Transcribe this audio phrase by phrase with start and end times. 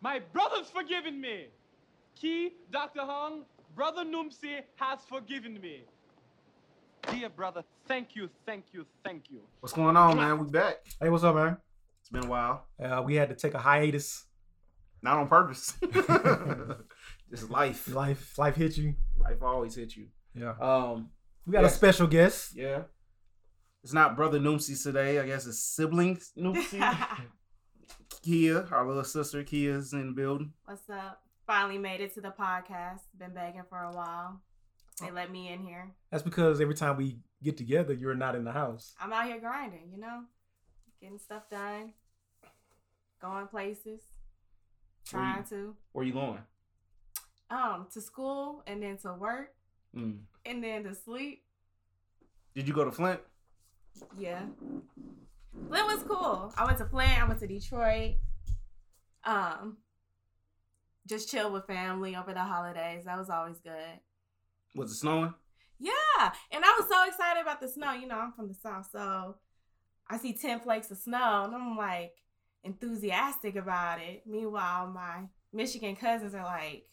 [0.00, 1.46] My brother's forgiven me.
[2.14, 3.00] Key, Dr.
[3.00, 3.42] Hong,
[3.74, 5.84] Brother Numsi has forgiven me.
[7.10, 9.40] Dear brother, thank you, thank you, thank you.
[9.60, 10.38] What's going on, man?
[10.38, 10.76] We back.
[11.00, 11.56] Hey, what's up, man?
[12.00, 12.66] It's been a while.
[12.82, 14.24] Uh, we had to take a hiatus.
[15.02, 15.74] Not on purpose.
[17.30, 17.92] Just life.
[17.94, 18.94] Life, life hit you.
[19.18, 20.06] Life always hit you.
[20.34, 20.54] Yeah.
[20.60, 21.10] Um,
[21.46, 21.66] We got yeah.
[21.68, 22.52] a special guest.
[22.56, 22.82] yeah.
[23.84, 25.20] It's not brother Noomsy today.
[25.20, 26.80] I guess it's siblings Noomsy.
[28.30, 30.52] Kia, our little sister, Kia's in the building.
[30.64, 31.22] What's up?
[31.46, 33.02] Finally made it to the podcast.
[33.16, 34.40] Been begging for a while.
[35.00, 35.92] They let me in here.
[36.10, 38.94] That's because every time we get together, you're not in the house.
[39.00, 40.22] I'm out here grinding, you know?
[41.00, 41.92] Getting stuff done.
[43.22, 44.00] Going places.
[45.12, 45.76] Where you- Trying to.
[45.92, 46.40] Where you going?
[47.48, 49.54] Um, to school and then to work
[49.94, 50.22] Mm.
[50.44, 51.44] and then to sleep.
[52.56, 53.20] Did you go to Flint?
[54.18, 54.46] Yeah.
[55.68, 56.52] Flint was cool.
[56.58, 58.16] I went to Flint, I went to Detroit.
[59.26, 59.78] Um
[61.06, 63.04] just chill with family over the holidays.
[63.04, 64.00] That was always good.
[64.74, 65.32] Was it snowing?
[65.78, 67.92] Yeah, and I was so excited about the snow.
[67.92, 69.36] You know, I'm from the south, so
[70.08, 72.14] I see ten flakes of snow, and I'm like
[72.64, 74.22] enthusiastic about it.
[74.26, 76.84] Meanwhile, my Michigan cousins are like,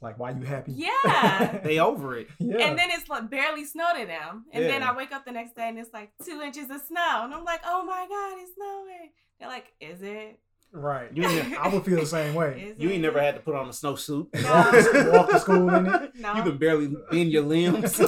[0.00, 0.72] Like, why you happy?
[0.72, 2.28] "Yeah," They over it.
[2.38, 2.58] yeah.
[2.68, 5.54] and then it's like barely snow to them, and then I wake up the next
[5.56, 8.54] day and it's like two inches of snow, and I'm like, "Oh my god, it's
[8.54, 10.38] snowing!" They're like, "Is it?"
[10.72, 11.08] Right.
[11.14, 12.70] You ain't, I would feel the same way.
[12.72, 12.92] Is you it?
[12.94, 14.28] ain't never had to put on a snowsuit.
[14.42, 15.10] No.
[15.12, 16.12] Walk to school in it.
[16.18, 16.34] No.
[16.34, 17.98] You can barely bend your limbs.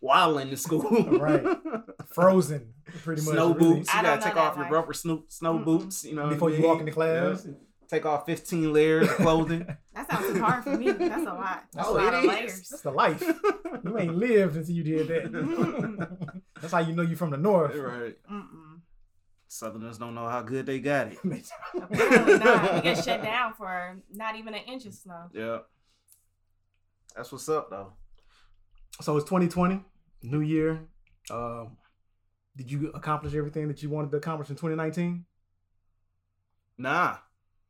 [0.00, 0.82] While in the school.
[1.18, 1.44] Right.
[2.12, 2.72] Frozen,
[3.02, 3.32] pretty much.
[3.34, 3.58] Snow really.
[3.76, 3.92] boots.
[3.94, 6.04] You I gotta take off that your rubber snow, snow boots.
[6.04, 6.66] You know Before you mean?
[6.66, 7.44] walk into class.
[7.46, 7.52] Yeah.
[7.88, 9.64] Take off 15 layers of clothing.
[9.94, 10.90] That sounds too hard for me.
[10.90, 11.64] That's a lot.
[11.72, 12.28] That's Oh, a lot it of is.
[12.28, 12.68] layers.
[12.68, 13.22] That's the life.
[13.84, 16.08] You ain't lived until you did that.
[16.60, 17.76] That's how you know you're from the north.
[17.76, 18.16] right.
[18.30, 18.65] Mm-mm.
[19.48, 21.18] Southerners don't know how good they got it.
[21.74, 22.74] Apparently not.
[22.74, 25.24] We get shut down for not even an inch of snow.
[25.32, 25.58] Yeah.
[27.14, 27.92] That's what's up though.
[29.00, 29.82] so it's 2020,
[30.22, 30.80] new year.
[31.30, 31.76] Um,
[32.56, 35.24] did you accomplish everything that you wanted to accomplish in 2019?
[36.78, 37.16] Nah.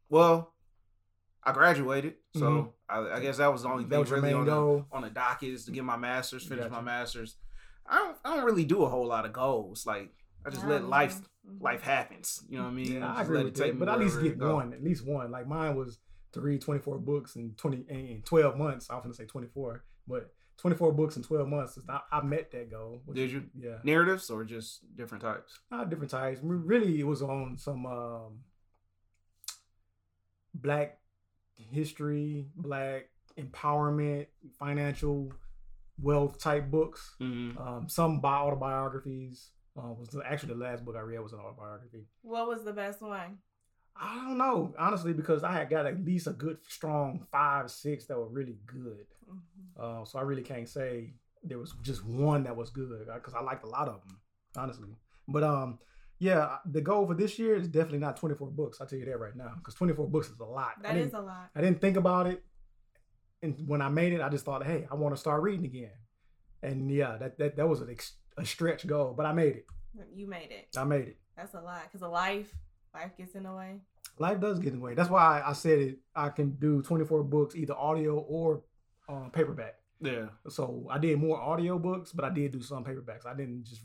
[0.08, 0.52] Well,
[1.44, 2.72] I graduated, so Mhm.
[2.88, 5.02] I, I guess that was the only That thing was your really on the, on
[5.02, 7.36] the docket is to get my master's, finish my master's.
[7.88, 9.86] I don't I don't really do a whole lot of goals.
[9.86, 10.12] Like
[10.46, 11.20] I just let life
[11.60, 12.42] life happens.
[12.48, 12.92] You know what I mean?
[12.94, 13.78] Yeah, I Just agree let with it take that.
[13.78, 15.30] But at least get one, at least one.
[15.30, 15.98] Like mine was
[16.32, 18.88] to read 24 books in 20 in 12 months.
[18.90, 21.76] I was gonna say 24, but 24 books in 12 months.
[21.76, 23.02] is not- I met that goal.
[23.04, 23.44] which- Did you?
[23.58, 23.78] Yeah.
[23.84, 25.58] Narratives or just different types?
[25.70, 26.40] Not different types.
[26.42, 28.40] Really, it was on some um,
[30.54, 30.98] black
[31.56, 33.08] history, black
[33.38, 34.26] empowerment,
[34.58, 35.32] financial
[36.00, 37.16] wealth type books.
[37.20, 37.58] Mm-hmm.
[37.58, 39.50] Um, some bi- autobiographies.
[39.76, 42.06] Uh, was the, actually the last book I read was an autobiography.
[42.22, 43.38] What was the best one?
[43.98, 48.06] I don't know, honestly, because I had got at least a good, strong five, six
[48.06, 49.06] that were really good.
[49.30, 49.40] Mhm.
[50.02, 53.40] Uh, so I really can't say there was just one that was good because I
[53.40, 54.18] liked a lot of them,
[54.56, 54.96] honestly.
[55.28, 55.78] But um,
[56.18, 58.80] yeah, the goal for this year is definitely not 24 books.
[58.80, 60.82] I'll tell you that right now because 24 books is a lot.
[60.82, 61.50] That didn't, a lot.
[61.54, 62.42] I didn't think about it,
[63.42, 65.90] and when I made it, I just thought, hey, I want to start reading again.
[66.62, 69.66] And yeah, that that, that was an ex- a stretch goal, but I made it.
[70.14, 70.68] You made it.
[70.76, 71.16] I made it.
[71.36, 71.84] That's a lot.
[71.84, 72.54] Because of life,
[72.94, 73.80] life gets in the way.
[74.18, 74.94] Life does get in the way.
[74.94, 75.98] That's why I said it.
[76.14, 78.62] I can do 24 books, either audio or
[79.08, 79.74] uh, paperback.
[80.00, 80.26] Yeah.
[80.48, 83.26] So I did more audio books, but I did do some paperbacks.
[83.26, 83.82] I didn't just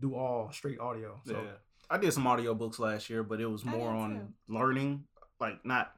[0.00, 1.20] do all straight audio.
[1.26, 1.50] So yeah.
[1.90, 5.04] I did some audio books last year, but it was more did on learning,
[5.40, 5.92] like not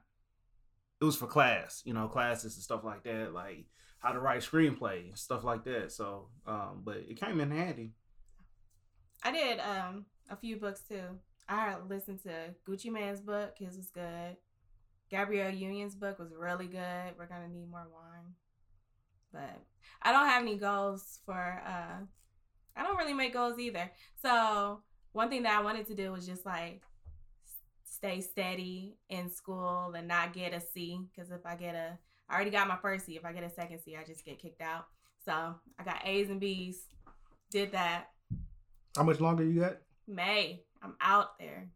[1.00, 3.66] it was for class, you know, classes and stuff like that, like
[4.06, 5.90] how to write screenplay and stuff like that.
[5.90, 7.92] So, um, but it came in handy.
[9.24, 11.18] I did um a few books too.
[11.48, 13.54] I listened to Gucci Mane's book.
[13.58, 14.36] His was good.
[15.10, 17.14] Gabrielle Union's book was really good.
[17.18, 18.34] We're gonna need more wine.
[19.32, 19.60] But
[20.02, 22.04] I don't have any goals for uh
[22.76, 23.90] I don't really make goals either.
[24.22, 26.82] So one thing that I wanted to do was just like
[27.84, 31.00] stay steady in school and not get a C.
[31.12, 31.98] Because if I get a
[32.28, 33.16] I already got my first C.
[33.16, 34.86] If I get a second C, I just get kicked out.
[35.24, 36.86] So I got A's and B's.
[37.50, 38.10] Did that.
[38.96, 39.76] how much longer you got?
[40.08, 40.62] May.
[40.82, 41.68] I'm out there.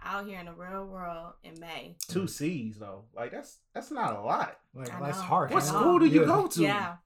[0.00, 1.96] I'm out here in the real world in May.
[2.08, 4.56] Two C's though, like that's that's not a lot.
[4.74, 5.24] Like I that's know.
[5.24, 5.50] hard.
[5.50, 5.74] What I man.
[5.74, 5.80] know.
[5.80, 6.26] school do you Yeah.
[6.26, 6.62] go to?
[6.62, 6.96] Yeah.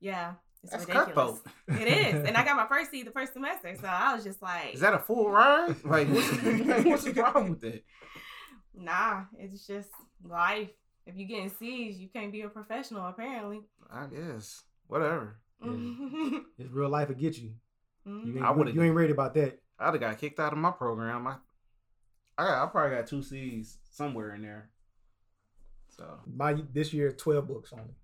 [0.00, 0.32] Yeah.
[0.64, 1.40] It's That's ridiculous.
[1.66, 1.80] cutthroat.
[1.82, 2.26] It is.
[2.26, 3.76] And I got my first C the first semester.
[3.80, 5.76] So I was just like, Is that a full ride?
[5.84, 6.28] Like, what's,
[6.84, 7.84] what's the problem with that?
[8.74, 9.90] nah, it's just
[10.24, 10.70] life.
[11.08, 13.60] If you're getting C's, you can't be a professional, apparently.
[13.90, 15.36] I guess whatever.
[15.64, 16.42] Mhm.
[16.58, 17.52] It's real life will get you.
[18.04, 19.58] You ain't, I would've- you ain't ready about that.
[19.78, 21.26] I'd have got kicked out of my program.
[21.26, 21.36] I,
[22.36, 24.70] I, got, I probably got two C's somewhere in there.
[25.88, 27.94] So My this year, twelve books only.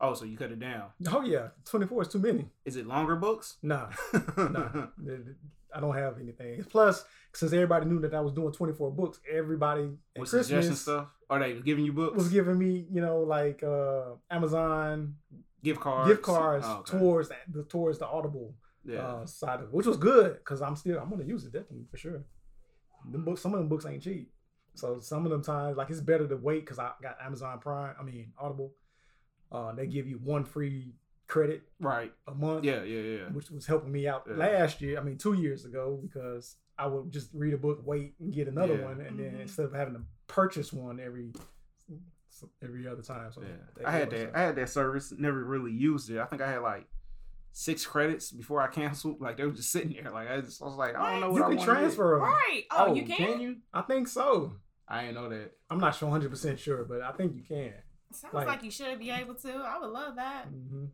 [0.00, 0.84] oh, so you cut it down.
[1.10, 2.46] Oh yeah, twenty four is too many.
[2.64, 3.56] Is it longer books?
[3.62, 4.22] Nah, nah.
[4.96, 5.36] The- the-
[5.74, 6.64] I don't have anything.
[6.64, 10.80] Plus, since everybody knew that I was doing twenty four books, everybody at suggestion Christmas
[10.82, 11.08] stuff?
[11.28, 12.16] Are they giving you books?
[12.16, 15.14] was giving me, you know, like uh Amazon
[15.62, 16.10] gift cards.
[16.10, 16.98] gift cards Oh, okay.
[16.98, 18.54] towards the towards the Audible
[18.84, 18.98] yeah.
[18.98, 21.86] uh, side of it, which was good because I'm still I'm gonna use it definitely
[21.90, 22.24] for sure.
[23.10, 24.32] Them books, some of them books ain't cheap,
[24.74, 27.94] so some of them times like it's better to wait because I got Amazon Prime.
[27.98, 28.72] I mean Audible.
[29.52, 30.94] Uh, they give you one free
[31.26, 32.12] credit right.
[32.28, 33.24] a month, Yeah, yeah, yeah.
[33.32, 34.34] which was helping me out Yeah.
[34.36, 34.98] last year.
[34.98, 38.48] I mean two years ago because I would just read a book, wait, and get
[38.48, 38.84] another Yeah.
[38.86, 39.40] one, and then Mhm.
[39.40, 41.32] instead of having to purchase one every
[42.62, 43.30] every other time.
[43.32, 43.56] So Yeah.
[43.86, 44.28] I had that.
[44.30, 44.36] out.
[44.36, 45.12] I had that service.
[45.12, 46.18] Never really used it.
[46.18, 46.88] I think I had like
[47.52, 49.20] six credits before I canceled.
[49.20, 50.10] Like they were just sitting there.
[50.10, 51.42] Like I, just, I was like, I don't know What?
[51.42, 52.22] what you I can transfer them.
[52.22, 52.64] Right.
[52.70, 52.80] get.
[52.80, 53.40] Oh, you can.
[53.40, 53.56] you?
[53.74, 54.56] I think so.
[54.88, 55.52] I didn't know that.
[55.68, 57.74] I'm not sure 100 percent sure, but I think you can.
[58.12, 59.52] Sounds Like- like, you should be able to.
[59.52, 60.46] I would love that.
[60.46, 60.86] hmm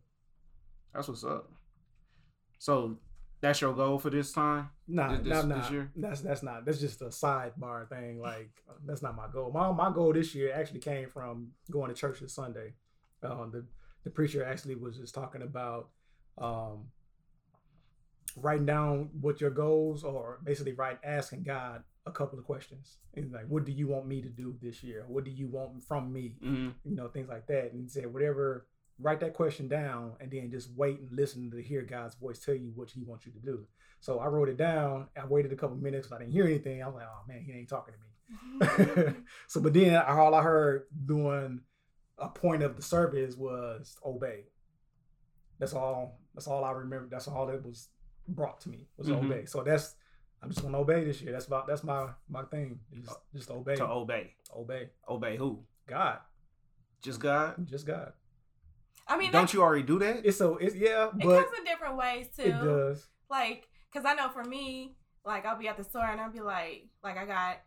[0.93, 1.49] That's what's up.
[2.59, 2.99] So
[3.41, 4.69] that's your goal for this time?
[4.87, 5.69] Nah, This- nah, this nah.
[5.69, 5.91] year?
[5.95, 6.65] That's that's not.
[6.65, 8.19] That's just a sidebar thing.
[8.19, 8.49] Like
[8.85, 9.51] that's not my goal.
[9.51, 12.73] My my goal this year actually came from going to church this Sunday.
[13.23, 13.65] Um, the
[14.03, 15.89] the preacher actually was just talking about
[16.37, 16.85] um,
[18.35, 20.39] writing down what your goals are.
[20.43, 22.97] Basically, right, asking God a couple of questions.
[23.15, 25.03] And like, what do you want me to do this year?
[25.07, 26.35] What do you want from me?
[26.43, 26.89] Mm-hmm.
[26.89, 27.71] you know, things like that.
[27.73, 28.65] And he said, whatever,
[28.99, 32.55] write that question down and then just wait and listen to hear God's voice tell
[32.55, 33.67] you what he wants you to do.
[33.99, 35.07] So I wrote it down.
[35.21, 36.11] I waited a couple minutes.
[36.11, 36.81] I didn't hear anything.
[36.81, 39.13] I was like, oh man, he ain't talking to me.
[39.47, 41.61] so, but then all I heard doing
[42.17, 44.45] a point of the service was obey.
[45.59, 46.19] That's all.
[46.33, 47.07] That's all I remember.
[47.09, 47.89] That's all that was
[48.27, 49.25] brought to me was Mhm.
[49.25, 49.45] obey.
[49.45, 49.95] So that's
[50.41, 51.31] I'm just gonna obey this year.
[51.31, 52.79] That's about that's my my thing.
[52.93, 53.75] Just, just obey.
[53.75, 54.33] To obey.
[54.55, 55.63] obey Obey who?
[55.87, 56.19] God.
[57.01, 57.67] Just God?
[57.67, 58.13] Just God.
[59.09, 60.25] I mean, Don't you already do that?
[60.25, 62.43] It's so it's yeah, it comes in different ways too.
[62.43, 63.05] it does.
[63.29, 64.95] Like, cause I know for me,
[65.25, 67.57] like I'll be at the store and I'll be like, like I got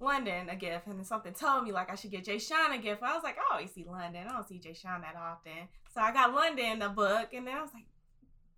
[0.00, 2.78] London a gift, and then something told me like I should get Jay Sean a
[2.78, 3.02] gift.
[3.02, 4.26] I was like, oh, I always see London.
[4.28, 7.56] I don't see Jay Sean that often, so I got London a book, and then
[7.56, 7.84] I was like,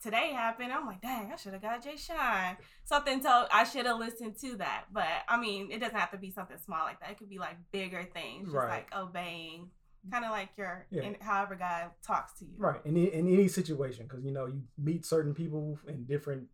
[0.03, 0.73] today happened.
[0.73, 2.57] I'm like, dang, I should have got Jay Sean.
[2.85, 6.19] Something told I should have listened to that, but I mean, it doesn't have to
[6.19, 7.11] be something small like that.
[7.11, 8.69] It could be like bigger things, just Right.
[8.69, 9.71] like obeying,
[10.11, 11.03] kind of like your, Yeah.
[11.03, 12.53] in, however God talks to you.
[12.59, 12.81] Right.
[12.85, 16.49] In any- in any situation, because you know you meet certain people in different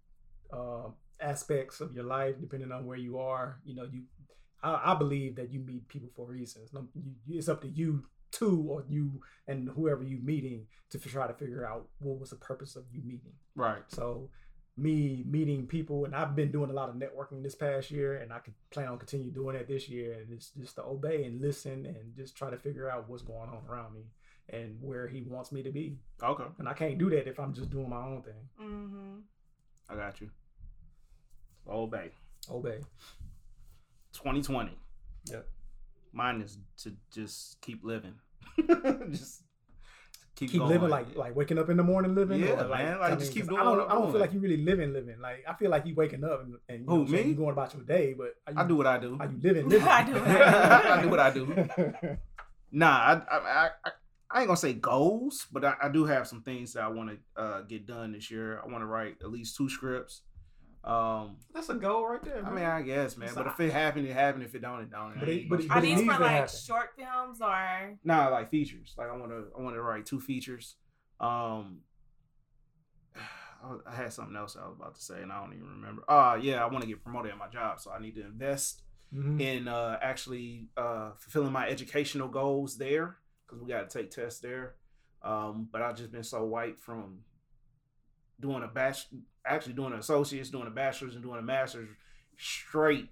[0.52, 0.88] uh,
[1.20, 3.60] aspects of your life, depending on where you are.
[3.64, 4.02] You know, you
[4.62, 6.70] I, I believe that you meet people for reasons.
[6.72, 6.88] You,
[7.26, 11.34] you- it's up to you too, or you and whoever you meeting to try to
[11.34, 13.34] figure out what was the purpose of you meeting.
[13.54, 13.82] Right.
[13.88, 14.30] So
[14.76, 18.32] me meeting people, and I've been doing a lot of networking this past year, and
[18.32, 20.14] I can plan on continue doing that this year.
[20.14, 23.50] And it's just to obey and listen, and just try to figure out what's going
[23.50, 24.02] on around me
[24.48, 25.98] and where He wants me to be.
[26.22, 26.44] Okay.
[26.58, 28.48] And I can't do that if I'm just doing my own thing.
[28.60, 29.18] Mm-hmm.
[29.90, 30.30] I got you.
[31.68, 32.10] Obey.
[32.50, 32.80] Obey.
[34.12, 34.76] 2020.
[35.30, 35.48] Yep.
[36.12, 38.14] Mine is to just keep living.
[39.10, 39.42] just
[40.42, 40.72] keep, Keep going.
[40.72, 42.40] living like like waking up in the morning, living.
[42.40, 43.90] Yeah, or man, like, I just keep 'cause doing I don't.
[43.90, 44.42] I don't feel like doing.
[44.42, 45.20] you really living, living.
[45.20, 47.24] Like I feel like you waking up and, and you Who, know, what I'm saying,
[47.24, 47.30] me?
[47.30, 49.16] you going about your day, but are you, I do what I do.
[49.20, 49.68] Are you living?
[49.68, 49.88] living?
[49.88, 52.16] I do what I I do what I do.
[52.70, 53.90] Nah, I I, I, I
[54.34, 57.10] I ain't gonna say goals, but I, I do have some things that I want
[57.10, 58.60] to uh, get done this year.
[58.64, 60.22] I want to write at least two scripts.
[60.84, 62.44] Um, That's a goal right there.
[62.44, 63.30] I mean, I guess, man.
[63.34, 64.42] But if it happened, it happened.
[64.44, 65.14] If it don't, it don't.
[65.18, 66.48] But I it- but it- stress Are it these for like happen.
[66.66, 67.98] short films or?
[68.02, 68.94] Nah, like features.
[68.98, 70.74] Like I want to, I want to write two features.
[71.20, 71.82] Um,
[73.86, 76.02] I had something else I was about to say, and I don't even remember.
[76.10, 78.82] Uh yeah, I want to get promoted at my job, so I need to invest
[79.14, 79.40] Mhm.
[79.40, 84.40] in uh actually uh fulfilling my educational goals there because we got to take tests
[84.40, 84.74] there.
[85.22, 87.20] Um, but I've just been so white from
[88.40, 89.06] doing a batch,
[89.46, 91.88] actually doing an associate's, doing a bachelor's, and doing a master's
[92.38, 93.08] straight.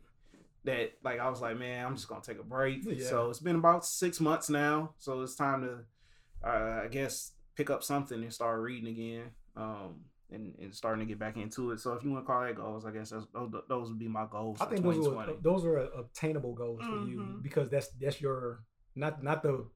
[0.64, 2.80] That like I was like, man, I'm just gonna take a break.
[2.84, 3.06] Yeah.
[3.08, 4.92] So it's been about six months now.
[4.98, 9.30] So it's time to, uh, I guess, pick up something and start reading again.
[9.56, 10.00] Um,
[10.32, 11.80] and, and starting to get back into it.
[11.80, 14.06] So if you want to call that goals, I guess that's, those, those would be
[14.06, 14.58] my goals.
[14.60, 15.38] I think those are 2020.
[15.42, 17.42] those are obtainable goals for you Mhm.
[17.42, 18.62] because that's that's your
[18.94, 19.66] not not the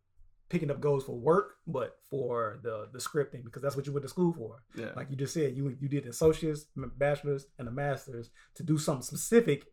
[0.55, 4.05] picking up goals for work, but for the the scripting because that's what you went
[4.05, 4.63] to school for.
[4.77, 4.93] yeah.
[4.97, 8.63] Like you just said, you you did an associates, m- bachelor's, and a master's to
[8.63, 9.65] do something specific,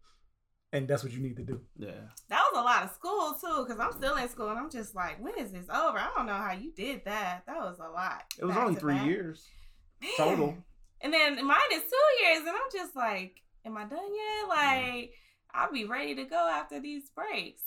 [0.73, 1.61] and that's what you need to do.
[1.77, 2.01] yeah.
[2.29, 4.95] That was a lot of school too, because I'm still in school and I'm just
[4.95, 5.99] like, when is this over?
[5.99, 7.43] I don't know how you did that.
[7.45, 8.23] That was a lot.
[8.39, 9.05] It was only three back.
[9.05, 9.45] years.
[10.01, 10.11] Man.
[10.17, 10.57] total.
[11.01, 14.47] And then mine is two years, and I'm just like, am I done yet?
[14.49, 15.11] Like,
[15.53, 17.61] I'll be ready to go after these breaks.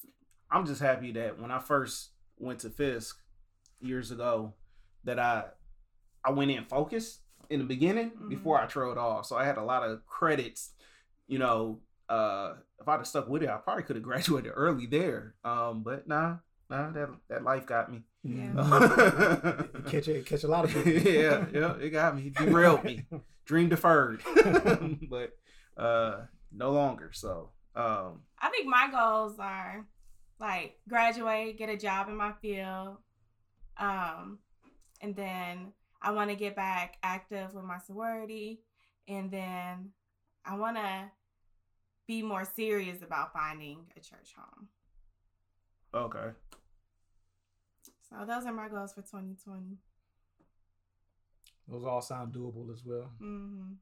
[0.50, 3.20] I'm just happy that when I first went to Fisk
[3.80, 4.54] years ago
[5.04, 5.44] that I
[6.24, 8.28] I went in focused in the beginning Mhm.
[8.30, 9.26] before I trailed off.
[9.26, 10.70] So I had a lot of credits,
[11.26, 11.80] you know.
[12.08, 15.34] Uh if I'd have stuck with it, I probably could have graduated early there.
[15.44, 16.36] Um, but nah,
[16.68, 18.02] nah, that that life got me.
[18.22, 18.52] Yeah.
[19.86, 20.92] Catch a catch a lot of people.
[21.12, 22.26] yeah, yeah, it got me.
[22.28, 23.04] It derailed me.
[23.46, 24.22] Dream deferred.
[25.10, 25.32] but
[25.76, 26.22] uh
[26.52, 27.10] no longer.
[27.12, 29.86] So um I think my goals are
[30.40, 32.96] like graduate, get a job in my field,
[33.78, 34.38] um,
[35.00, 35.72] and then
[36.02, 38.60] I want to get back active with my sorority,
[39.08, 39.90] and then
[40.44, 41.10] I want to
[42.06, 44.68] be more serious about finding a church home.
[45.94, 46.30] okay.
[48.10, 49.78] So those are my goals for 2020.
[51.66, 53.10] Those all sound doable as well.
[53.22, 53.72] Mm-hmm.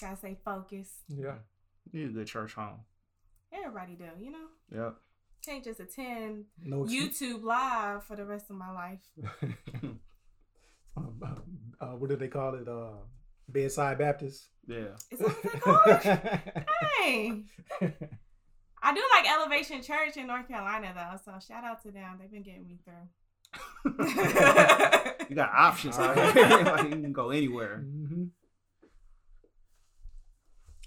[0.00, 1.02] Gotta stay focused.
[1.08, 1.34] Yeah.
[1.92, 2.80] Need a good church home.
[3.52, 4.46] Everybody do, you know.
[4.72, 4.96] Yep.
[5.44, 6.84] Can't just attend No.
[6.84, 9.00] YouTube live for the rest of my life.
[10.96, 11.20] um,
[11.80, 12.66] uh, what do they call it?
[12.68, 12.92] Uh,
[13.48, 14.48] bedside Baptist.
[14.66, 14.96] Yeah.
[15.10, 16.66] Is that what they call it?
[17.02, 17.42] Hey.
[18.82, 22.18] I do like Elevation Church in North Carolina though, so shout out to them.
[22.18, 23.08] They've been getting me through.
[25.28, 26.48] you got options out here.
[26.64, 27.84] like you can go anywhere.
[27.84, 28.30] Mhm.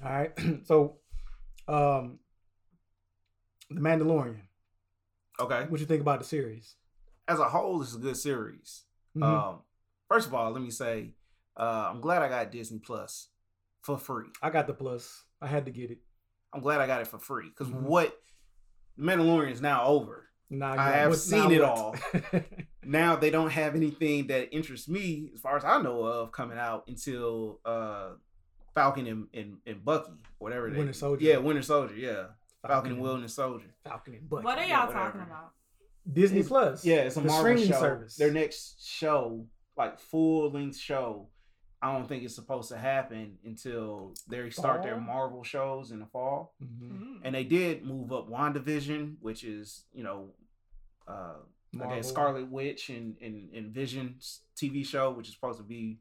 [0.04, 0.32] All right.
[0.66, 0.98] so,
[1.68, 2.20] um,
[3.70, 4.42] The Mandalorian.
[5.40, 5.66] Okay.
[5.70, 6.76] What you think about the series?
[7.28, 8.84] As a whole, it's a good series.
[9.16, 9.24] Mhm.
[9.24, 9.60] Um,
[10.10, 11.14] first of all, let me say,
[11.58, 13.30] uh, I'm glad I got Disney Plus
[13.82, 14.28] for free.
[14.42, 15.24] I got the plus.
[15.42, 16.00] I had to get it.
[16.54, 17.82] I'm glad I got it for free because Mhm.
[17.82, 18.20] what
[18.98, 20.30] Mandalorian is now over.
[20.50, 21.96] Now I have seen it all.
[22.84, 26.58] Now they don't have anything that interests me, as far as I know of, coming
[26.58, 28.12] out until uh,
[28.74, 30.78] Falcon and, and, and Bucky, whatever they.
[30.78, 31.26] Winter Soldier.
[31.26, 31.96] Yeah, Winter Soldier.
[31.96, 32.28] Yeah,
[32.66, 33.74] Falcon and Wilderness Soldier.
[33.84, 34.44] Falcon and Bucky.
[34.46, 34.94] what are y'all whatever.
[35.06, 35.52] talking about?
[36.12, 36.86] Disney It's- Plus.
[36.86, 37.80] Yeah, it's a the Marvel streaming show.
[37.80, 38.16] service.
[38.16, 39.46] Their next show,
[39.76, 41.30] like full length show,
[41.82, 46.06] I don't think it's supposed to happen until they start their Marvel shows in the
[46.08, 46.56] fall.
[46.64, 46.80] Mhm.
[46.92, 47.20] Mm.
[47.24, 50.34] And they did move up WandaVision, which is, you know,
[51.08, 51.36] uh
[51.80, 56.00] I guess Scarlet Witch and, and, and Vision's TV show, which is supposed to be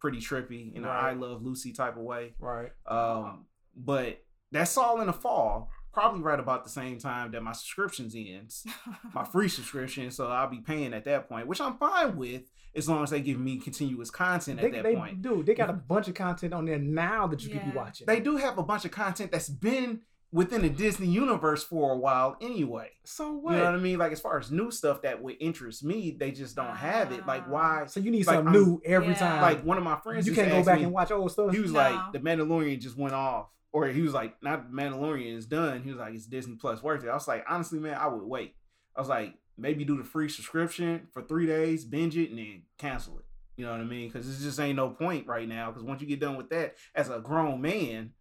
[0.00, 2.34] pretty trippy in an I Love Lucy type of way.
[2.38, 2.70] Right.
[2.86, 3.46] Um,
[3.76, 8.14] but that's all in the fall, probably right about the same time that my subscriptions
[8.16, 8.66] ends
[9.14, 12.42] my free subscription, so I'll be paying at that point, which I'm fine with
[12.76, 15.22] as long as they give me continuous content at They, that they point.
[15.22, 15.42] do.
[15.42, 18.06] They got a bunch of content on there now that you could be watching.
[18.06, 20.00] They do have a bunch of content that's been
[20.30, 22.90] within the Disney universe for a while anyway.
[23.04, 23.52] So what?
[23.52, 23.98] You know what I mean?
[23.98, 27.26] Like as far as new stuff that would interest me, they just don't have it.
[27.26, 27.80] Like why?
[27.84, 27.86] Ah.
[27.86, 29.14] So you need Like, something I'm- new every Yeah.
[29.14, 29.40] time.
[29.42, 31.52] Like one of my friends you can't go back me- and watch old stuff.
[31.52, 31.78] He was No.
[31.80, 35.82] like, the Mandalorian just went off, or he was like, not Mandalorian is done.
[35.82, 37.08] He was like, it's Disney Plus worth it.
[37.08, 38.54] I was like, honestly, man, I would wait.
[38.96, 42.62] I was like, maybe do the free subscription for three days, binge it, and then
[42.78, 43.24] cancel it.
[43.56, 44.08] You know what I mean?
[44.08, 45.70] Because it just ain't no point right now.
[45.70, 48.12] Because once you get done with that, as a grown man,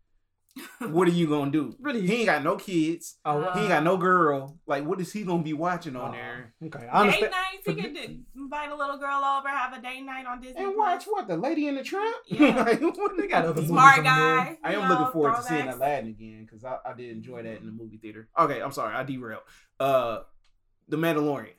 [0.79, 1.75] what are you gonna do?
[1.81, 2.05] Really?
[2.05, 3.15] He ain't got no kids.
[3.25, 4.57] oh, He ain't got no girl.
[4.67, 6.53] Like, what is he gonna be watching on oh, there?
[6.65, 7.31] Okay, I Date understand.
[7.31, 10.63] nights, you could do- invite a little girl over, have a date night on Disney.
[10.63, 10.77] And Plus.
[10.77, 12.15] watch what the Lady in the Tramp.
[12.27, 12.55] Yeah.
[12.63, 14.13] Like, what They got other movies Smart on there.
[14.13, 14.57] guy.
[14.63, 15.75] I you am know, looking forward to seeing throwbacks.
[15.75, 18.27] Aladdin again because I, I did enjoy that in the movie theater.
[18.37, 19.41] Okay, I'm sorry, I derailed.
[19.79, 20.19] Uh,
[20.89, 21.53] The Mandalorian.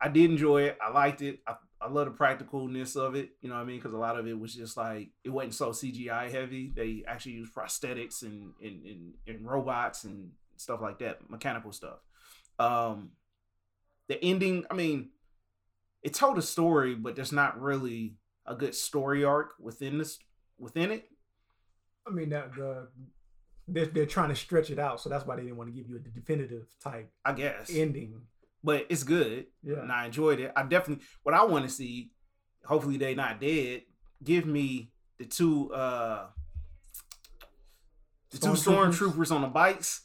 [0.00, 0.78] I did enjoy it.
[0.80, 1.40] I liked it.
[1.46, 3.30] I, I love the practicalness of it.
[3.40, 3.76] You know what I mean?
[3.78, 6.72] Because a lot of it was just like it wasn't so CGI heavy.
[6.74, 11.98] They actually used prosthetics and and, and, and robots and stuff like that, mechanical stuff.
[12.58, 13.12] Um,
[14.08, 14.64] the ending.
[14.70, 15.10] I mean,
[16.02, 20.18] it told a story, but there's not really a good story arc within this
[20.58, 21.08] within it.
[22.06, 22.88] I mean, that the
[23.68, 25.88] they're, they're trying to stretch it out, so that's why they didn't want to give
[25.88, 27.70] you a definitive type I guess.
[27.74, 28.22] ending.
[28.62, 29.46] But it's good.
[29.62, 29.80] Yeah.
[29.82, 30.52] And I enjoyed it.
[30.56, 32.10] I definitely what I want to see,
[32.64, 33.82] hopefully they not dead.
[34.22, 36.26] Give me the two uh
[38.30, 39.32] the two Stormtroopers?
[39.34, 40.02] on the bikes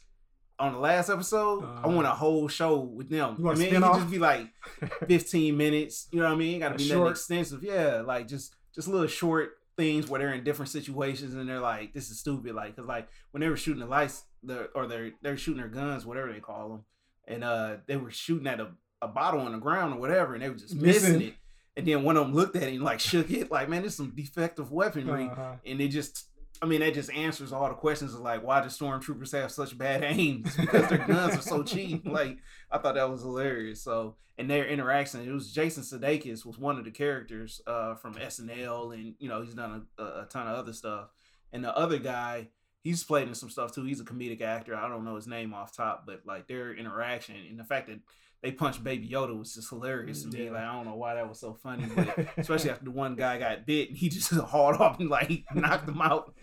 [0.58, 1.64] on the last episode.
[1.64, 3.36] I Uh, want a whole show with them.
[3.38, 3.98] you want I mean, it could spin-off?
[3.98, 4.48] just be like
[5.06, 6.08] 15 minutes.
[6.10, 6.56] You know what I mean?
[6.56, 7.62] It gotta be nothing extensive.
[7.62, 11.92] Yeah, like just just little short things where they're in different situations and they're like,
[11.92, 12.54] this is stupid.
[12.54, 15.68] Like, cause like when they were shooting the lights, the or they're they're shooting their
[15.68, 16.84] guns, whatever they call them,
[17.26, 18.68] and uh they were shooting at a,
[19.02, 21.28] a bottle on the ground or whatever, and they were just missing, Missing.
[21.28, 21.34] it.
[21.78, 23.92] And then one of them looked at it and like shook it, like, man, this
[23.92, 25.26] is some defective weaponry.
[25.26, 25.56] Uh-huh.
[25.66, 26.24] And it just
[26.62, 29.76] I mean, that just answers all the questions of like why do stormtroopers have such
[29.76, 30.42] bad aim?
[30.46, 32.06] It's because their guns are so cheap.
[32.06, 32.38] Like
[32.70, 33.82] I thought that was hilarious.
[33.82, 38.14] So and their interaction, it was Jason Sudeikis was one of the characters uh, from
[38.14, 41.08] SNL, and you know he's done a, a ton of other stuff.
[41.52, 42.48] And the other guy,
[42.86, 43.84] he's played in some stuff too.
[43.84, 44.76] He's a comedic actor.
[44.76, 47.98] I don't know his name off top, but like their interaction and the fact that
[48.42, 50.44] they punched Baby Yoda was just hilarious to me.
[50.44, 50.52] Yeah.
[50.52, 53.38] Like I don't know why that was so funny, but especially after the one guy
[53.38, 56.34] got bit and he just hauled off and like knocked him out.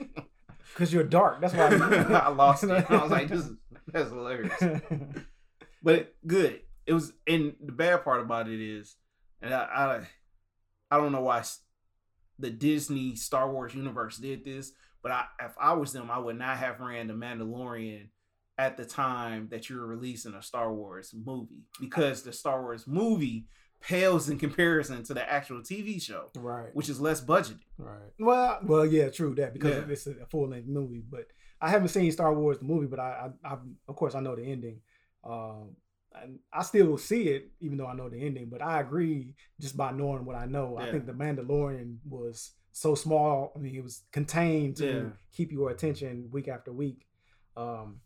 [0.74, 1.40] Because you're dark.
[1.40, 1.68] That's why
[2.20, 2.92] I lost it.
[2.92, 3.52] I was like, this is
[3.88, 4.82] that's hilarious.
[5.82, 6.60] But good.
[6.86, 8.98] It was and the bad part about it is,
[9.42, 9.64] and I
[10.92, 11.44] I, I don't know why
[12.38, 16.40] the Disney Star Wars universe did this, but I if I was them, I would
[16.40, 18.08] not have ran the Mandalorian
[18.58, 23.46] at the time that you're releasing a Star Wars movie because the Star Wars movie
[23.82, 26.74] pales in comparison to the actual TV show, right.
[26.74, 27.60] which is less budgeted.
[27.78, 28.12] Right.
[28.18, 29.92] Well, well, yeah, true that because Yeah.
[29.92, 31.04] it's a full length movie.
[31.08, 31.28] But
[31.60, 33.58] I haven't seen Star Wars the movie, but I, I, I
[33.88, 34.80] of course, I know the ending.
[35.24, 35.76] Um,
[36.16, 38.48] and I still see it, even though I know the ending.
[38.50, 42.96] But I agree, just by knowing what I know, I think the Mandalorian was so
[42.96, 43.54] small.
[43.56, 45.10] I mean, it was contained to Yeah.
[45.32, 47.06] keep your attention week after week.
[47.56, 48.02] Um,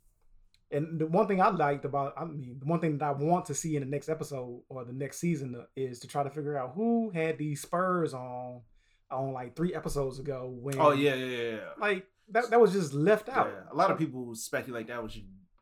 [0.70, 3.46] and the one thing I liked about, I mean, the one thing that I want
[3.46, 6.58] to see in the next episode or the next season is to try to figure
[6.58, 8.62] out who had these spurs on
[9.10, 11.50] on like three episodes ago when Oh yeah, yeah, yeah.
[11.52, 11.60] yeah.
[11.80, 13.48] like that that was just left out.
[13.48, 15.18] Yeah, a lot of people speculate that was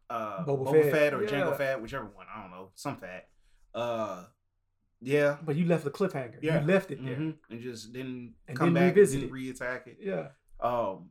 [0.10, 1.30] uh, Boba Boba, Fett, Fett, or yeah.
[1.30, 2.26] Jango Fett, whichever one.
[2.36, 3.28] I don't know, some fat.
[3.76, 4.24] Uh,
[5.06, 6.40] yeah, But you left the cliffhanger.
[6.42, 7.16] yeah, You left it there.
[7.16, 9.34] mhm, and just didn't And come didn't back, revisit didn't it.
[9.34, 9.98] re-attack it.
[10.02, 10.28] Yeah.
[10.60, 11.10] Um,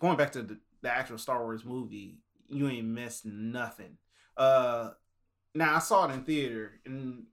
[0.00, 2.18] going back to the, the actual Star Wars movie,
[2.48, 3.98] you ain't missed nothing.
[4.36, 4.90] Uh,
[5.54, 7.24] now I saw it in theater and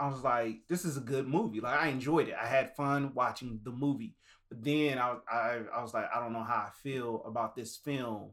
[0.00, 1.60] I was like, this is a good movie.
[1.60, 2.34] Like I enjoyed it.
[2.40, 4.16] I had fun watching the movie.
[4.48, 7.76] But then I I, I was like, I don't know how I feel about this
[7.76, 8.30] film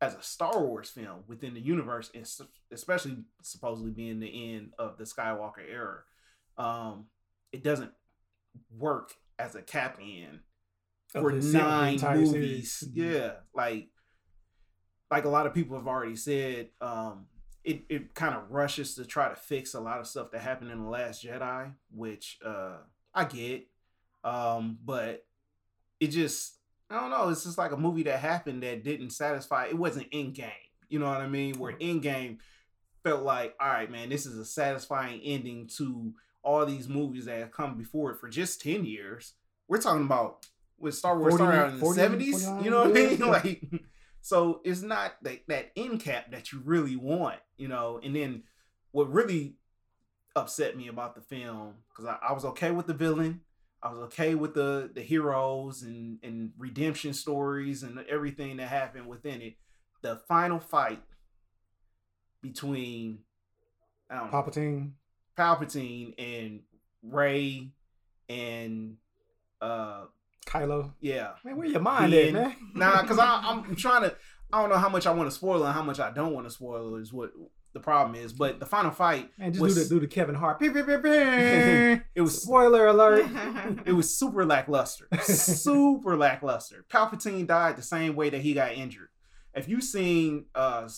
[0.00, 2.28] as a Star Wars film within the universe, and
[2.70, 6.00] especially supposedly being the end of the Skywalker era.
[6.58, 7.06] Um,
[7.52, 7.92] it doesn't
[8.70, 10.40] work as a cap in
[11.08, 12.72] for the se- of the nine movies.
[12.72, 12.84] series.
[12.94, 13.12] Mhm.
[13.14, 13.88] Yeah, like
[15.10, 17.26] like a lot of people have already said, um,
[17.64, 20.70] it it kind of rushes to try to fix a lot of stuff that happened
[20.70, 22.78] in the Last Jedi, which uh,
[23.14, 23.66] I get,
[24.24, 25.24] um, but
[26.00, 26.58] it just
[26.90, 27.28] I don't know.
[27.28, 29.66] It's just like a movie that happened that didn't satisfy.
[29.66, 30.52] It wasn't Endgame.
[30.88, 31.58] You know what I mean?
[31.58, 32.38] Where Endgame
[33.02, 37.38] felt like, all right, man, this is a satisfying ending to all these movies that
[37.40, 39.34] have come before it for just ten years.
[39.68, 40.46] We're talking about
[40.78, 42.48] when Star Wars 40, started out in the 40, seventies.
[42.62, 43.18] You know what I mean?
[43.26, 43.64] Like,
[44.20, 47.38] so it's not that that end cap that you really want.
[47.56, 48.44] You know, and then
[48.92, 49.56] what really
[50.36, 53.40] upset me about the film because I, I was okay with the villain.
[53.86, 59.06] I was okay with the the heroes and and redemption stories and everything that happened
[59.06, 59.54] within it.
[60.02, 61.00] The final fight
[62.42, 63.20] between
[64.10, 64.90] I don't know, Palpatine.
[65.38, 66.60] Palpatine and
[67.02, 67.70] Rey
[68.28, 68.96] and
[69.60, 70.06] uh
[70.46, 70.92] Kylo.
[71.00, 72.54] yeah Man, where your mind at, man?
[72.74, 74.14] nah because I'm trying to
[74.52, 76.46] I don't know how much I want to spoil and how much I don't want
[76.46, 77.32] to spoil is what
[77.76, 80.34] the problem is but the final fight Man, just was do the do the Kevin
[80.34, 80.58] Hart.
[80.58, 82.02] Beep, beep, beep, beep.
[82.14, 83.26] it was Spoiler alert.
[83.84, 85.06] it was super lackluster.
[85.20, 86.86] super lackluster.
[86.88, 89.08] Palpatine died the same way that he got injured.
[89.54, 90.88] If you've seen uh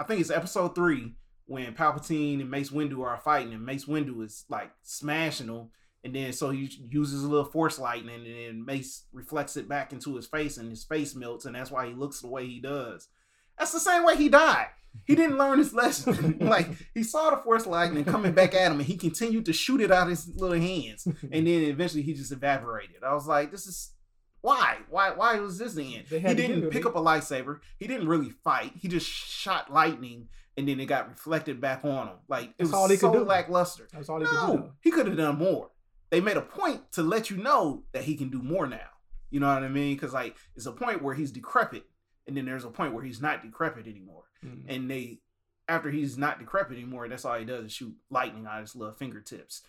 [0.00, 1.14] I think it's episode three
[1.46, 5.70] when Palpatine and Mace Windu are fighting and Mace Windu is like smashing him
[6.02, 9.92] and then so he uses a little force lightning and then Mace reflects it back
[9.92, 12.58] into his face and his face melts and that's why he looks the way he
[12.58, 13.08] does.
[13.56, 14.66] That's the same way he died.
[15.04, 16.38] He didn't learn his lesson.
[16.40, 19.80] like he saw the force lightning coming back at him and he continued to shoot
[19.80, 22.96] it out of his little hands and then eventually he just evaporated.
[23.04, 23.92] I was like, this is
[24.40, 24.78] why?
[24.88, 26.06] Why why was this the end?
[26.08, 27.60] He didn't pick up a lightsaber.
[27.78, 28.72] He didn't really fight.
[28.76, 32.16] He just shot lightning and then it got reflected back on him.
[32.28, 33.24] Like it That's was all he could do.
[33.24, 33.88] lackluster.
[33.92, 34.54] That's all he could do.
[34.54, 35.70] No, he could have done more.
[36.10, 38.88] They made a point to let you know that he can do more now.
[39.30, 39.94] You know what I mean?
[39.96, 41.84] Because like it's a point where he's decrepit,
[42.26, 44.22] and then there's a point where he's not decrepit anymore.
[44.44, 44.62] Mm.
[44.68, 45.18] And they,
[45.68, 48.76] after he's not decrepit anymore, that's all he does is shoot lightning out of his
[48.76, 49.62] little fingertips,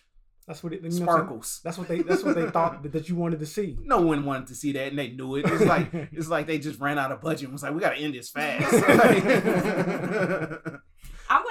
[0.46, 0.82] That's what it.
[0.82, 1.60] You know what sparkles.
[1.64, 2.02] That's what they.
[2.02, 3.76] That's what they thought that, that you wanted to see.
[3.82, 5.46] No one wanted to see that, and they knew it.
[5.46, 7.90] It's like it's like they just ran out of budget and was like, "We got
[7.90, 8.72] to end this fast."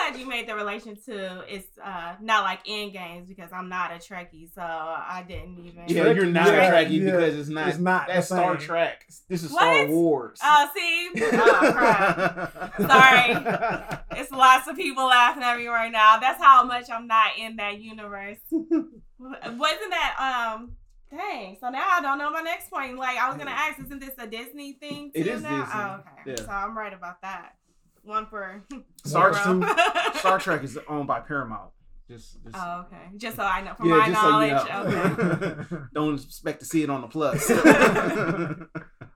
[0.08, 3.52] Like- I'm glad you made the relation to it's uh not like end games because
[3.52, 5.84] I'm not a Trekkie, so I didn't even.
[5.88, 7.12] yeah, you're not yeah, a Trekkie yeah.
[7.12, 7.68] because it's not.
[7.70, 8.58] It's not That's the Star.
[8.58, 9.06] Trek.
[9.28, 9.90] This is Star What?
[9.90, 10.40] Wars.
[10.44, 12.78] Oh, see, oh crap!
[12.78, 14.20] Sorry.
[14.20, 16.20] It's lots of people laughing at me right now.
[16.20, 18.38] That's how much I'm not in that universe.
[18.52, 20.72] Wasn't that um?
[21.10, 21.56] Dang.
[21.62, 22.98] So now I don't know my next point.
[22.98, 25.64] Like I was gonna ask, isn't this a Disney thing too It is now?
[25.64, 25.80] Disney.
[25.80, 26.32] Oh, okay.
[26.32, 26.46] Yeah.
[26.46, 27.54] So I'm right about that.
[28.08, 28.64] One for
[29.06, 29.34] Star.
[30.16, 31.72] Star Trek is owned by Paramount.
[32.10, 33.02] Just, just Oh, okay.
[33.18, 34.62] Just so I know, from yeah, my just knowledge.
[34.62, 35.58] so you know.
[35.60, 35.76] Okay.
[35.94, 37.50] Don't expect to see it on the plus.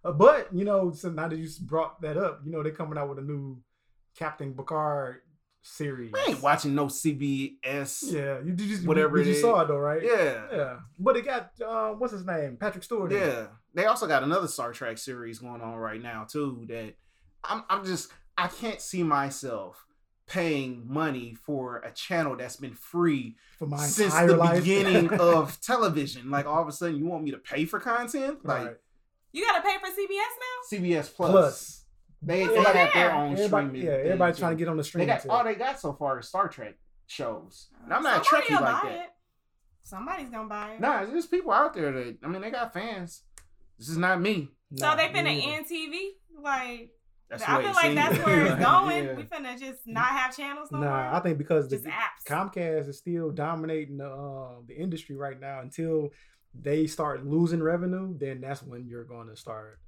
[0.03, 2.97] Uh, but you know, so now that you brought that up, you know they're coming
[2.97, 3.61] out with a new
[4.17, 5.21] Captain Picard
[5.61, 6.11] series.
[6.17, 8.11] I ain't watching no CBS.
[8.11, 9.41] Yeah, you did just Whatever You, it you is.
[9.41, 10.01] saw it though, right?
[10.03, 10.47] Yeah.
[10.51, 10.77] yeah.
[10.99, 13.11] But it got uh, what's his name, Patrick Stewart.
[13.11, 13.47] Yeah.
[13.73, 16.65] They also got another Star Trek series going on right now too.
[16.67, 16.95] That
[17.43, 19.85] I'm I'm just I can't see myself
[20.27, 24.59] paying money for a channel that's been free for my since the life.
[24.63, 26.31] beginning of television.
[26.31, 28.39] Like all of a sudden you want me to pay for content?
[28.45, 28.75] Like right.
[29.33, 30.77] You gotta pay for CBS now.
[31.01, 31.31] CBS Plus.
[31.31, 31.77] Plus.
[32.23, 32.91] They, What's they got there?
[32.93, 33.81] their own Everybody, streaming.
[33.87, 34.39] yeah, thing, everybody too.
[34.39, 35.07] trying to get on the stream.
[35.07, 36.75] They got all they got so far is Star Trek
[37.07, 37.67] shows.
[37.83, 38.99] And I'm not a Somebody Trekkie like buy that.
[39.01, 39.09] it.
[39.83, 40.79] Somebody's gonna buy it.
[40.79, 43.23] Nah, there's people out there that I mean they got fans.
[43.79, 44.49] This is not me.
[44.75, 45.51] so Nah, they me finna neither.
[45.57, 45.99] end TV.
[46.41, 46.91] Like
[47.31, 49.05] That's I feel it like that's where it's going.
[49.05, 49.13] Yeah.
[49.13, 52.25] We finna just not have channels no Nah, I think because the apps.
[52.27, 56.09] Comcast is still dominating the uh, the industry right now until
[56.53, 59.79] they start losing revenue, then that's when you're going to start.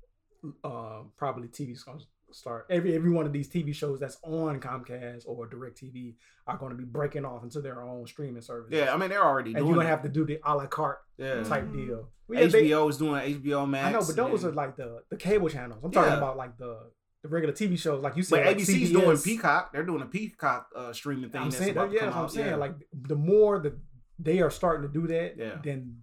[0.63, 4.59] Uh, probably TV's going to start every every one of these TV shows that's on
[4.59, 6.15] Comcast or Direct TV
[6.47, 8.69] are going to be breaking off into their own streaming service.
[8.71, 9.91] Yeah, I mean they're already and doing you're gonna it.
[9.91, 11.43] have to do the a la carte yeah.
[11.43, 11.73] type Mhm.
[11.87, 12.09] deal.
[12.27, 13.87] Well, yeah, they- HBO is doing HBO Max.
[13.87, 15.81] I know, but those and- are like the the cable channels.
[15.83, 16.17] I'm talking Yeah.
[16.17, 16.89] about like the
[17.23, 18.45] the regular TV shows, like you But said.
[18.45, 19.71] like ABC's doing Peacock.
[19.73, 21.41] They're doing a Peacock uh, streaming thing.
[21.41, 22.47] I'm that's saying, yeah, come that's what I'm saying.
[22.49, 22.55] Yeah.
[22.57, 23.73] Like the more that
[24.19, 25.55] they are starting to do that, Yeah.
[25.63, 25.99] then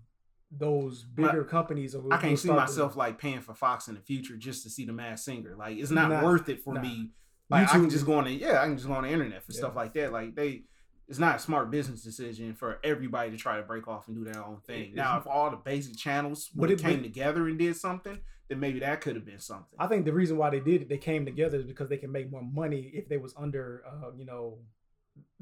[0.50, 2.02] those bigger companies are.
[2.12, 4.92] I can't see myself like paying for Fox in the future just to see the
[4.92, 5.54] Masked Singer.
[5.58, 6.80] Like it's not Nah, worth it for nah.
[6.80, 7.10] me.
[7.50, 9.10] Like I can YouTube- just go on the yeah, I can just go on the
[9.10, 9.58] internet for Yeah.
[9.58, 10.12] stuff like that.
[10.12, 10.62] Like they,
[11.10, 14.24] it's not a smart business decision for everybody to try to break off and do
[14.24, 14.90] their own thing.
[14.92, 18.18] It- now, if all the basic channels Would it- came together and did something,
[18.48, 19.76] then maybe that could have been something.
[19.78, 22.12] I think the reason why they did it, they came together, is because they can
[22.12, 24.60] make more money if they was under, uh, you know,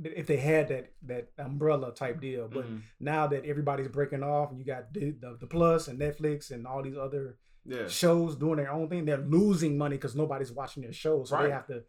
[0.02, 2.48] if they had that that umbrella type deal.
[2.48, 2.80] But Mhm.
[3.00, 6.66] now that everybody's breaking off, and you got the, the, the Plus and Netflix and
[6.66, 10.82] all these other yeah, shows doing their own thing, they're losing money because nobody's watching
[10.82, 11.28] their shows.
[11.28, 11.44] So Right.
[11.48, 11.84] they have to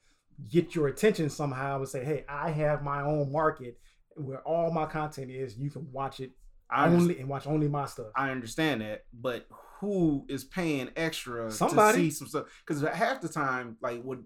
[0.49, 3.79] get your attention somehow and say, "Hey, I have my own market
[4.15, 5.57] where all my content is.
[5.57, 6.31] You can watch it
[6.69, 9.47] I only and watch only my stuff." I understand that, but
[9.79, 11.97] who is paying extra Somebody.
[11.97, 12.45] to see some stuff?
[12.65, 14.19] Because half the time, like what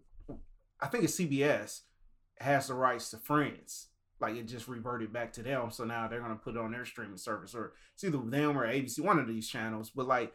[0.82, 1.82] I think it's CBS
[2.39, 3.89] has the rights to Friends.
[4.19, 6.86] Like it just reverted back to them, so now they're gonna put it on their
[6.86, 9.89] streaming service, or it's either them or ABC, one of these channels.
[9.89, 10.34] But like,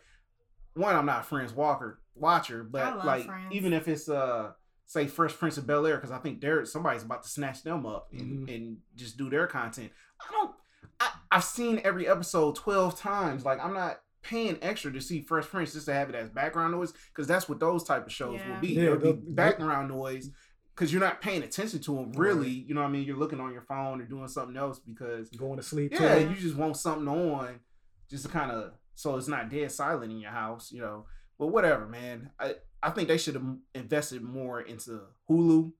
[0.75, 3.53] one, I'm not a Friends Walker watcher, I but love like Friends.
[3.55, 4.53] even if it's uh
[4.89, 7.87] say Fresh Prince of Bel Air, because I think they're somebody's about to snatch them
[7.87, 8.55] up and, Mhm.
[8.57, 9.93] and just do their content.
[10.21, 10.55] I don't.
[10.99, 13.45] I, I've seen every episode twelve times.
[13.45, 16.73] Like I'm not paying extra to see Fresh Prince just to have it as background
[16.73, 18.55] noise because that's what those type of shows Yeah.
[18.55, 18.69] will be.
[18.69, 20.31] Yeah, They'll be background noise
[20.75, 22.13] because you're not paying attention to them.
[22.13, 22.67] Really, Right.
[22.67, 23.05] you know what I mean?
[23.05, 25.93] You're looking on your phone or doing something else because Going to sleep.
[25.93, 26.31] yeah, too.
[26.31, 27.61] you just want something on
[28.09, 31.07] just to kind of so it's not dead silent in your house, you know.
[31.39, 32.31] But whatever, man.
[32.39, 35.73] I I think they should have invested more into Hulu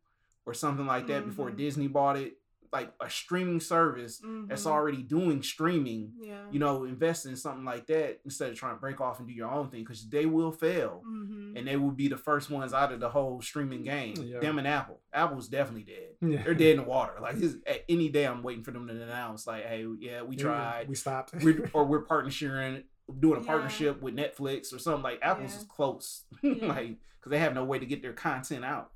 [0.47, 1.57] or something like that before Mhm.
[1.57, 2.35] Disney bought it.
[2.73, 4.71] Like a streaming service that's Mhm.
[4.71, 6.13] already doing streaming.
[6.21, 6.45] Yeah.
[6.51, 9.33] You know, invest in something like that instead of trying to break off and do
[9.33, 11.57] your own thing because they will fail mm-hmm.
[11.57, 14.17] and they will be the first ones out of the whole streaming game.
[14.21, 14.41] Yeah.
[14.41, 15.01] Them and Apple.
[15.15, 16.17] Apple's definitely dead.
[16.21, 16.43] Yeah.
[16.43, 17.15] They're dead in the water.
[17.23, 20.43] Like at any day, I'm waiting for them to announce, like, "Hey, yeah, we Yeah,
[20.43, 21.33] tried, We stopped.
[21.43, 22.85] we're, or we're partnering,
[23.21, 23.47] doing a Yeah.
[23.47, 25.59] partnership with Netflix or something." Like Apple's Yeah.
[25.59, 26.67] is close, Yeah.
[26.67, 28.93] like because they have no way to get their content out.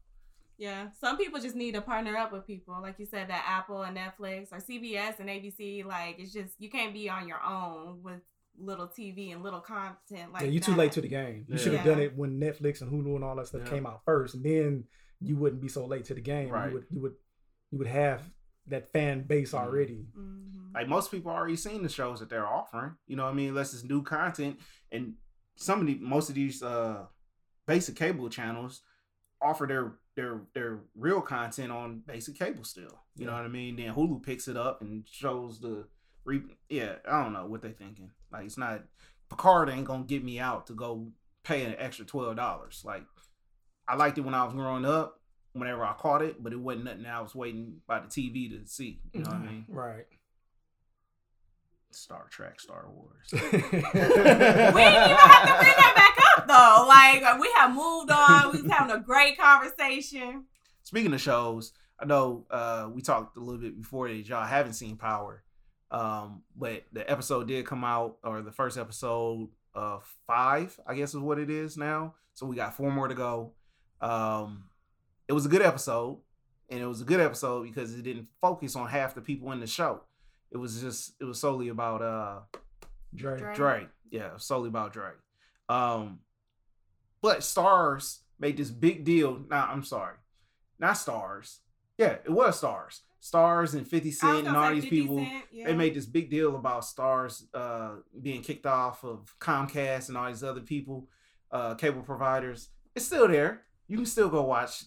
[0.59, 3.83] Yeah, some people just need to partner up with people, like you said, that Apple
[3.83, 5.83] and Netflix or CBS and ABC.
[5.85, 8.21] Like it's just you can't be on your own with
[8.59, 10.77] little TV and little content like yeah, you too that.
[10.79, 11.47] late to the game.
[11.49, 11.57] You Yeah.
[11.57, 11.93] should have Yeah.
[11.95, 13.71] done it when Netflix and Hulu and all that stuff Yeah.
[13.71, 14.85] came out first, and then
[15.21, 16.51] you wouldn't be so late to the game.
[16.51, 16.69] Right.
[16.69, 17.15] You would you would
[17.73, 18.31] you would have
[18.67, 19.59] that fan base Mhm.
[19.59, 20.07] already.
[20.17, 20.75] Mhm.
[20.75, 22.97] Like most people already seen the shows that they're offering.
[23.07, 23.51] You know what I mean?
[23.51, 24.59] Unless it's new content,
[24.91, 25.17] and
[25.57, 27.07] some of the most of these uh
[27.67, 28.83] basic cable channels
[29.41, 33.01] offer their their their real content on basic cable still.
[33.17, 33.77] You know what I mean?
[33.77, 35.89] Then Hulu picks it up and shows the
[36.25, 38.11] re yeah, I don't know what they're thinking.
[38.31, 38.85] Like it's not
[39.29, 41.11] Picard ain't gonna get me out to go
[41.43, 42.83] pay an extra twelve dollars.
[42.85, 43.05] Like
[43.89, 45.21] I liked it when I was growing up,
[45.53, 48.67] whenever I caught it, but it wasn't nothing I was waiting by the TV to
[48.67, 49.01] see.
[49.13, 49.65] You know what I mean?
[49.69, 50.07] Right.
[51.91, 53.29] Star Trek, Star Wars.
[53.33, 56.87] We didn't even have to bring that back up though.
[56.89, 58.53] Like we have moved on.
[58.53, 60.45] We was having a great conversation.
[60.83, 64.73] Speaking of shows, I know uh, we talked a little bit before that y'all haven't
[64.73, 65.45] seen Power,
[65.91, 71.11] um, but the episode did come out, or the first episode of five, I guess
[71.11, 72.15] is what it is now.
[72.35, 73.53] So we got four more to go.
[74.01, 74.65] Um,
[75.29, 76.19] it was a good episode,
[76.69, 79.61] and it was a good episode because it didn't focus on half the people in
[79.61, 80.03] the show.
[80.51, 82.41] It was just it was solely about uh
[83.15, 83.39] Dre.
[83.39, 83.55] Dre.
[83.55, 83.87] Dre.
[84.11, 85.11] Yeah, solely about Dre.
[85.69, 86.21] Um,
[87.21, 89.41] but Starz made this big deal.
[89.49, 90.17] Nah, I'm sorry,
[90.79, 91.59] not Starz.
[91.99, 93.01] Yeah, it was Starz.
[93.23, 95.19] Starz and 50 Cent and all these people.
[95.19, 95.67] Cent, yeah.
[95.67, 100.27] They made this big deal about Starz uh, being kicked off of Comcast and all
[100.27, 101.09] these other people,
[101.53, 102.71] uh, cable providers.
[102.97, 103.63] It's still there.
[103.87, 104.85] You can still go watch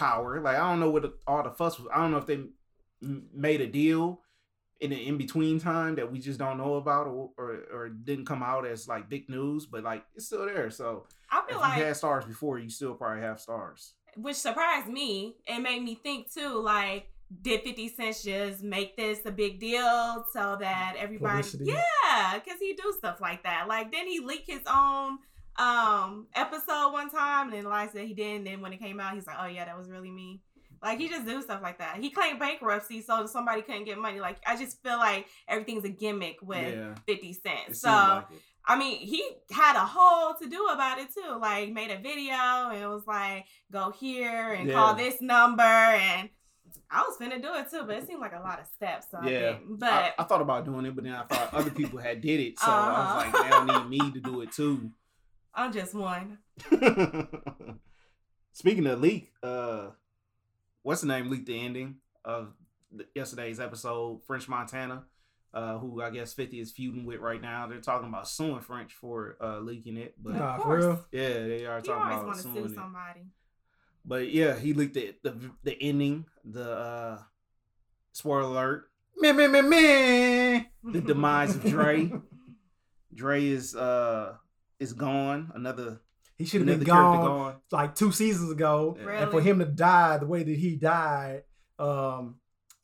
[0.00, 0.40] Power.
[0.40, 1.88] Like I don't know what the- all the fuss was.
[1.94, 2.40] I don't know if they
[3.02, 4.22] m- made a deal
[4.80, 8.24] in the in between time that we just don't know about or, or or didn't
[8.24, 9.66] come out as like big news.
[9.66, 10.70] But like it's still there.
[10.70, 13.92] So I if feel you like had Starz before, you still probably have Starz.
[14.16, 17.06] which surprised me and made me think too like
[17.42, 21.66] did 50 cent just make this a big deal so that everybody Publicity.
[21.66, 25.18] yeah because he do stuff like that like didn't he leak his own
[25.60, 28.98] um episode one time and then like said he didn't and then when it came
[28.98, 30.40] out he's like oh yeah that was really me
[30.82, 34.20] like he just do stuff like that he claimed bankruptcy so somebody couldn't get money
[34.20, 38.24] like i just feel like everything's a gimmick with yeah, 50 cent so like.
[38.62, 41.38] I mean, he had a whole to do about it too.
[41.40, 42.34] Like, made a video
[42.70, 45.62] and it was like, go here and call this number.
[45.62, 46.28] And
[46.90, 49.06] I was finna do it too, but it seemed like a lot of steps.
[49.10, 49.52] So I Yeah.
[49.52, 49.78] didn't.
[49.78, 52.38] But I, I thought about doing it, but then I thought other people had did
[52.38, 53.02] it, so I Uh-huh.
[53.02, 54.90] was like, they don't need me to do it too.
[55.54, 56.38] I'm just one.
[58.52, 59.90] Speaking of leak, uh,
[60.82, 62.52] what's the name leaked the ending of
[63.14, 64.22] yesterday's episode?
[64.26, 65.04] French Montana,
[65.54, 67.66] uh, who I guess Fifty is feuding with right now.
[67.66, 70.86] They're talking about suing French for uh, leaking it, but Nah, Of for real.
[70.94, 71.00] course.
[71.12, 72.74] yeah, they are You talking always about want to suing sue it.
[72.74, 73.20] somebody.
[74.04, 76.26] But yeah, he leaked the the, the ending.
[76.44, 77.18] The uh,
[78.12, 80.68] spoiler alert: Me, me, me, me.
[80.84, 82.12] the demise of Dre.
[83.14, 84.36] Dre is uh
[84.80, 85.52] is gone.
[85.54, 86.00] Another
[86.36, 87.54] He should have been gone gone.
[87.70, 88.96] like two seasons ago.
[89.00, 89.22] Yeah.
[89.22, 91.42] And for him to die the way that he died,
[91.78, 92.36] um,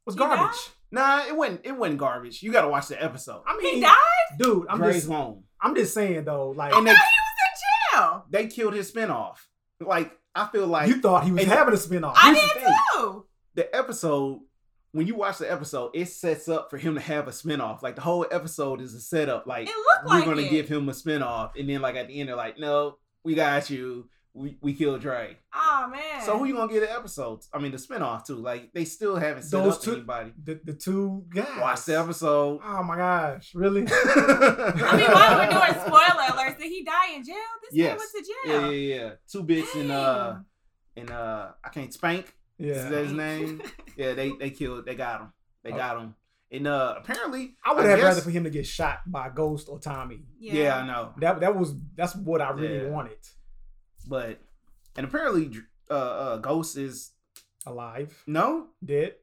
[0.04, 0.38] was He garbage.
[0.38, 0.56] died?
[0.92, 1.60] Nah, it wasn't.
[1.64, 2.42] It wasn't garbage.
[2.42, 3.42] You got to watch the episode.
[3.46, 3.94] I mean, He died?
[4.38, 4.66] dude.
[4.68, 6.50] I'm Dre's just, home, I'm just saying though.
[6.50, 8.24] Like and I they he was in jail.
[8.30, 9.36] they killed his spinoff.
[9.80, 12.12] Like I feel like you thought he was having a spinoff.
[12.14, 12.74] I Here's did thing.
[12.94, 13.26] too.
[13.54, 14.40] the episode.
[14.96, 17.82] When you watch the episode, it sets up for him to have a spinoff.
[17.82, 19.46] Like the whole episode is a setup.
[19.46, 20.50] Like It looked we're like gonna it.
[20.50, 23.68] give him a spinoff, and then like at the end they're like, no, we got
[23.70, 24.08] you.
[24.32, 25.36] We we killed Dre.
[25.54, 26.22] Oh man.
[26.22, 27.48] So who you gonna get the episodes?
[27.54, 28.36] I mean the spinoff too.
[28.36, 30.32] Like they still haven't set Those up two- anybody.
[30.42, 31.46] the, the two guys.
[31.60, 32.60] Watch the episode.
[32.62, 33.86] Oh my gosh, really?
[33.90, 37.34] I mean, while we're doing spoiler alerts, did he die in jail?
[37.62, 37.98] This man Yes.
[37.98, 38.72] went to Yeah, jail.
[38.72, 39.10] yeah, yeah.
[39.30, 40.40] Two bits in uh
[40.96, 42.34] in uh I can't spank.
[42.58, 42.88] Is Yeah.
[42.90, 43.62] that his name?
[43.96, 45.32] Yeah, they they killed they got him.
[45.62, 45.76] They Oh.
[45.76, 46.14] got him.
[46.52, 49.30] And uh apparently I would I have guess- rather for him to get shot by
[49.30, 50.20] Ghost or Tommy.
[50.38, 50.76] yeah.
[50.76, 51.12] I know.
[51.18, 52.90] That that was that's what I really Yeah.
[52.90, 53.16] wanted.
[54.06, 54.38] But
[54.96, 55.50] and apparently
[55.90, 57.12] uh uh Ghost is
[57.68, 59.14] Alive, no, dead.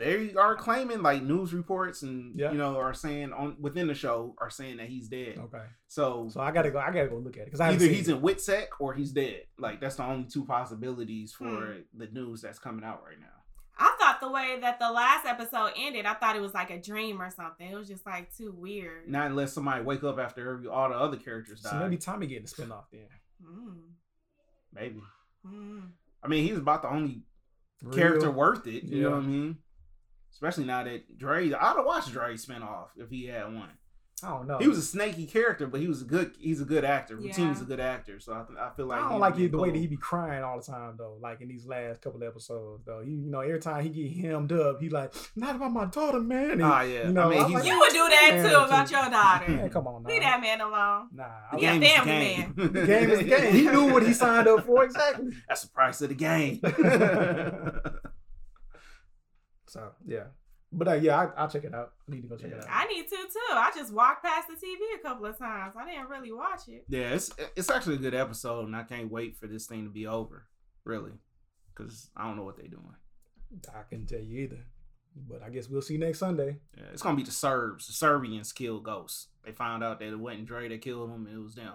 [0.00, 2.50] They are claiming like news reports and Yeah.
[2.52, 5.38] you know are saying on within the show are saying that he's dead.
[5.38, 6.78] Okay, So, so I gotta go.
[6.78, 8.16] I gotta go look at it because either he's it.
[8.16, 9.42] in Witsec or he's dead.
[9.58, 11.80] Like that's the only two possibilities for Hmm.
[11.94, 13.26] the news that's coming out right now.
[13.82, 16.78] I thought the way that the last episode ended, I thought it was like a
[16.80, 17.66] dream or something.
[17.70, 19.08] It was just like too weird.
[19.08, 21.70] Not unless somebody wake up after every, all the other characters die.
[21.70, 23.06] So maybe Tommy getting the spinoff then.
[23.42, 23.80] Mm.
[24.72, 25.00] maybe.
[25.46, 25.88] Mm.
[26.22, 27.22] I mean, he's about the only
[27.82, 28.84] For character worth it.
[28.84, 29.56] You know what I mean?
[30.32, 33.68] Especially now that Dre, I'd have watched Dre spinoff if he had one.
[34.22, 34.58] I don't know.
[34.58, 36.34] He was a snaky character, but he was a good.
[36.38, 37.18] He's a good actor.
[37.18, 37.32] Yeah.
[37.32, 39.46] Rotimi is a good actor, so I, th- I feel like I don't like be
[39.46, 39.80] it, the way that cool.
[39.80, 41.16] he be crying all the time though.
[41.22, 44.52] Like in these last couple episodes though, he, you know, every time he get hemmed
[44.52, 46.50] up, he like, not about my daughter, man.
[46.50, 47.06] And, Ah, yeah.
[47.06, 48.94] you know, I mean, I'm like, You would do that too about too.
[48.94, 49.52] your daughter.
[49.52, 50.08] man, come on now.
[50.10, 51.08] Leave that man alone.
[51.14, 52.54] Nah, the I- Yeah, game is family game.
[52.74, 53.52] the game is the game.
[53.54, 55.30] He knew what he signed up for exactly.
[55.48, 56.60] That's the price of the game.
[59.70, 60.24] So yeah,
[60.72, 61.92] but uh, yeah, I, I'll check it out.
[62.08, 62.66] I need to go check it out.
[62.68, 63.38] I need to too.
[63.52, 65.74] I just walked past the TV a couple of times.
[65.78, 66.84] I didn't really watch it.
[66.88, 69.90] yeah, it's it's actually a good episode, and I can't wait for this thing to
[69.90, 70.46] be over.
[70.84, 71.12] Really,
[71.72, 72.96] because I don't know what they're doing.
[73.72, 74.64] I can't tell you either,
[75.28, 76.56] but I guess we'll see next Sunday.
[76.76, 77.86] Yeah, it's gonna be the Serbs.
[77.86, 79.28] The Serbians killed ghosts.
[79.44, 81.74] They found out that it wasn't Dre that killed him; it was them.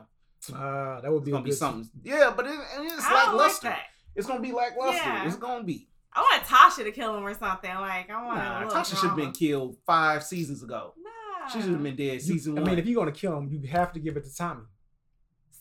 [0.54, 1.90] Ah, that would It's be gonna be good- something.
[2.04, 3.68] Yeah, but it, and it's I don't like lackluster.
[3.70, 3.84] that.
[4.16, 4.98] it's gonna be lackluster.
[4.98, 5.26] Yeah.
[5.28, 5.88] It's gonna be.
[6.16, 7.74] I want Tasha to kill him or something.
[7.76, 10.94] Like I want Nah, a Tasha should have been killed five seasons ago.
[10.98, 11.48] Nah.
[11.50, 13.68] She should have been dead You- season I mean, if you're gonna kill him, you
[13.70, 14.64] have to give it to Tommy.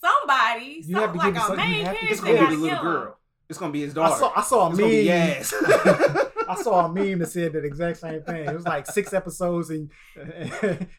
[0.01, 0.83] Somebody.
[0.87, 2.07] You some, have to like give it a some- you main have to character.
[2.13, 2.83] it's gonna be gotta little kill him.
[2.85, 3.19] girl.
[3.49, 4.17] It's gonna be his I daughter.
[4.17, 5.21] saw I saw a it's gonna be meme.
[5.21, 6.31] Yaz.
[6.49, 8.45] I saw a meme that said that exact same thing.
[8.49, 9.91] It was like six episodes and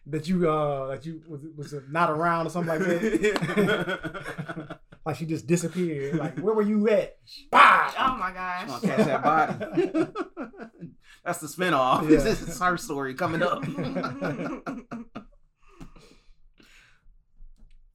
[0.07, 4.74] that you uh that you was, was not around or something like that.
[5.05, 6.15] Like she just disappeared.
[6.17, 7.17] Like where were you at?
[7.51, 7.93] Bah!
[7.99, 8.67] Oh my gosh.
[8.67, 10.07] Gonna catch that body.
[11.25, 12.03] That's the spinoff.
[12.09, 12.17] Yeah.
[12.23, 13.63] This is her story coming up.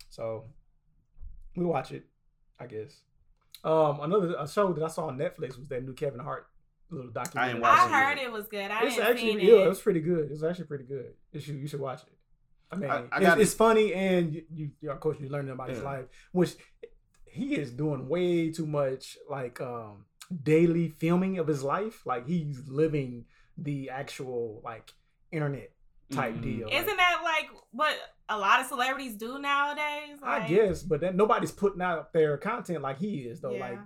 [0.09, 0.45] So
[1.57, 2.05] we watch it.
[2.59, 3.01] I guess.
[3.65, 6.47] Um, another a show that I saw on Netflix was that new Kevin Hart
[6.91, 7.61] little documentary.
[7.61, 8.27] watched I it heard yet.
[8.27, 8.71] it was good.
[8.71, 9.67] I it's didn't actually see yeah, it.
[9.67, 10.31] it was pretty good.
[10.31, 11.13] It's actually pretty good.
[11.33, 12.13] You should you should watch it.
[12.73, 15.53] I mean, I- I it's, it's funny and you, you, you- of course you're learning
[15.53, 16.55] about his life, which
[17.31, 20.05] he is doing way too much like um
[20.43, 22.05] daily filming of his life.
[22.07, 23.25] Like he's living
[23.59, 24.93] the actual like
[25.33, 25.71] internet
[26.13, 26.43] type Mhm.
[26.43, 26.69] deal.
[26.69, 27.95] Isn't that like what
[28.29, 30.19] a lot of celebrities do nowadays?
[30.23, 33.53] I guess, but that nobody's putting out their content like he is though.
[33.53, 33.61] Yeah.
[33.71, 33.79] Like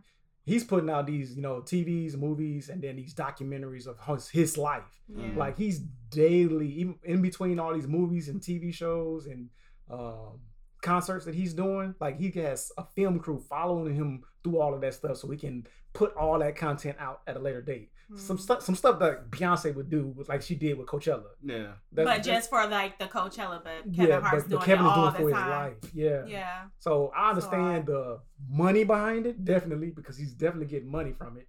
[0.44, 4.58] he's putting out these, you know, TVs, movies, and then these documentaries of his, his
[4.58, 5.02] life.
[5.08, 5.32] Yeah.
[5.36, 5.80] Like he's
[6.10, 9.48] daily, even in between all these movies and TV shows and
[9.90, 10.40] um,
[10.84, 11.94] concerts that he's doing.
[12.00, 15.36] Like he has a film crew following him through all of that stuff, so he
[15.38, 17.90] can put all that content out at a later date.
[18.16, 18.40] Some Mhm.
[18.40, 21.30] stuff, some stuff that Beyonce would do, was like she did with Coachella.
[21.42, 21.72] Yeah.
[21.90, 24.84] That's- but just for like the Coachella, but Kevin yeah, Hart's but, doing but Kevin
[24.84, 25.50] it is all doing the for his time.
[25.50, 25.94] life.
[25.94, 26.24] Yeah.
[26.26, 26.64] Yeah.
[26.78, 31.38] So I So understand the money behind it, definitely, because he's definitely getting money from
[31.38, 31.48] it.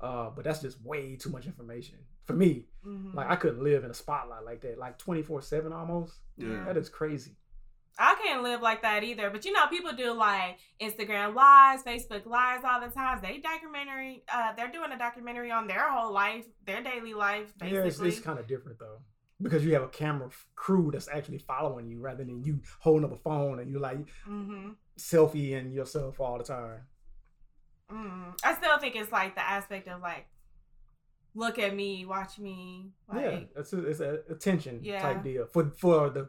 [0.00, 2.68] Uh, but that's just way too much information for me.
[2.86, 3.14] Mhm.
[3.14, 6.20] Like I couldn't live in a spotlight like that, like twenty four seven almost.
[6.36, 6.64] Yeah.
[6.64, 7.36] That is crazy.
[7.98, 9.30] I can't live like that either.
[9.30, 13.20] But you know, people do like Instagram lives, Facebook lives all the time.
[13.22, 17.78] They documentary, uh, they're doing a documentary on their whole life, their daily life, basically.
[17.78, 19.00] Yeah, it's, it's kind of different though,
[19.40, 23.12] because you have a camera crew that's actually following you rather than you holding up
[23.12, 26.80] a phone and you like hmm selfieing yourself all the time.
[27.90, 30.26] mm I still think it's like the aspect of like,
[31.34, 32.90] look at me, watch me.
[33.08, 35.00] Like, yeah, it's a, it's a attention Yeah.
[35.00, 36.28] type deal for for the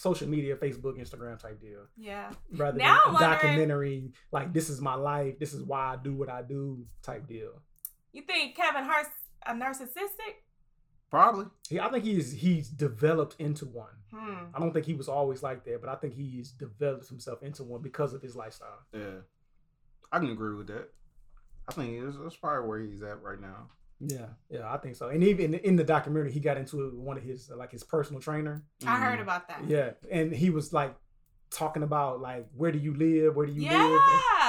[0.00, 1.86] social media, Facebook, Instagram type deal.
[1.96, 2.30] yeah.
[2.56, 5.92] rather Now than I'm a wondering- documentary like this is my life, this is why
[5.92, 7.60] I do what I do type deal.
[8.12, 9.10] You think Kevin Hart's
[9.46, 10.34] a narcissistic?
[11.10, 11.46] Probably.
[11.68, 13.96] He, I think he's he's developed into one.
[14.12, 14.44] Hmm.
[14.54, 17.62] I don't think he was always like that, but I think he's developed himself into
[17.64, 18.78] one because of his lifestyle.
[18.92, 19.20] Yeah.
[20.12, 20.88] I can agree with that.
[21.68, 23.68] I think it's, that's probably where he's at right now.
[24.00, 25.08] Yeah, yeah, I think so.
[25.08, 27.84] And even in the documentary, he got into it with one of his like his
[27.84, 28.64] personal trainer.
[28.86, 29.22] I heard Mhm.
[29.22, 29.64] about that.
[29.68, 30.96] Yeah, and he was like
[31.50, 33.82] talking about like where do you live, where do you Yeah.
[33.84, 34.00] live,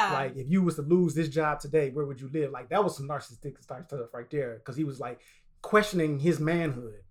[0.03, 2.51] And, like if you was to lose this job today, where would you live?
[2.51, 5.19] Like that was some narcissistic stuff right there, because he was like
[5.61, 7.01] questioning his manhood.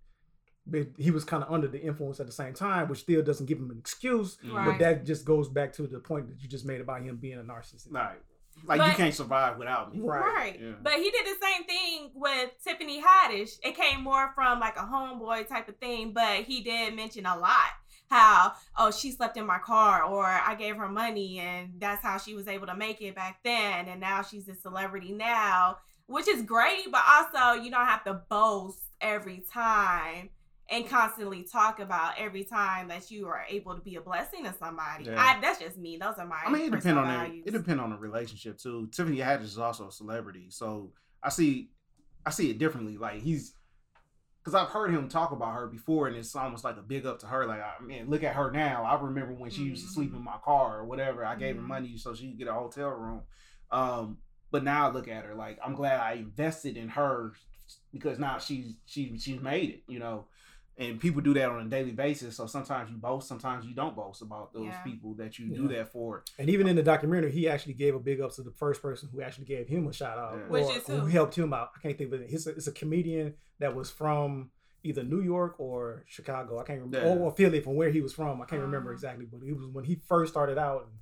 [0.67, 3.47] But he was kind of under the influence at the same time, which still doesn't
[3.47, 4.39] give him an excuse.
[4.45, 4.67] Right.
[4.67, 7.39] But that just goes back to the point that you just made about him being
[7.39, 7.91] a narcissist.
[8.67, 10.01] Like, like you can't survive without me.
[10.01, 10.21] Right.
[10.21, 10.61] Right.
[10.61, 10.73] Yeah.
[10.83, 13.59] But he did the same thing with Tiffany Haddish.
[13.63, 17.37] It came more from like a homeboy type of thing, but he did mention a
[17.37, 17.71] lot
[18.11, 22.19] how, oh, she slept in my car or I gave her money and that's how
[22.19, 23.87] she was able to make it back then.
[23.89, 28.15] And now she's a celebrity now, which is great, but also you don't have to
[28.29, 30.31] boast every time
[30.71, 34.55] and constantly talk about every time that you are able to be a blessing to
[34.59, 35.05] somebody.
[35.05, 35.17] Yeah.
[35.19, 35.97] I, that's just me.
[35.97, 37.45] Those are my I mean, it depends on values.
[37.47, 38.89] it depends on the relationship too.
[38.93, 41.71] Tiffany Haddish is also a celebrity, so I see
[42.25, 42.97] I see it differently.
[42.99, 43.55] Like he's
[44.43, 47.19] because I've heard him talk about her before, and it's almost like a big up
[47.19, 47.45] to her.
[47.47, 48.85] Like, I mean, look at her now.
[48.85, 51.27] I remember when she used to sleep in my car or whatever.
[51.27, 51.67] I gave her Mhm.
[51.67, 53.21] money so she could get a hotel room.
[53.71, 54.17] Um,
[54.51, 55.35] but now I look at her.
[55.35, 57.35] Like, I'm glad I invested in her
[57.93, 59.83] because now she's she she's made it.
[59.89, 60.27] You know.
[60.79, 62.37] And people do that on a daily basis.
[62.37, 64.83] So sometimes you boast, sometimes you don't boast about those Yeah.
[64.83, 65.57] people that you Yeah.
[65.57, 66.25] do that for.
[66.39, 69.11] And even in the documentary, he actually gave a big up to the first person
[69.13, 70.49] who actually gave him a shout out, Yeah.
[70.49, 71.07] Which or is who who?
[71.09, 71.71] helped him out.
[71.77, 72.31] I can't think of it.
[72.31, 74.51] It's a, it's a comedian that was from
[74.83, 76.59] either New York or Chicago.
[76.59, 77.15] I can't remember, Yeah.
[77.17, 78.41] or Philly, from where he was from.
[78.41, 78.95] I can't remember Uh-huh.
[78.95, 80.85] exactly, but it was when he first started out.
[80.87, 80.93] And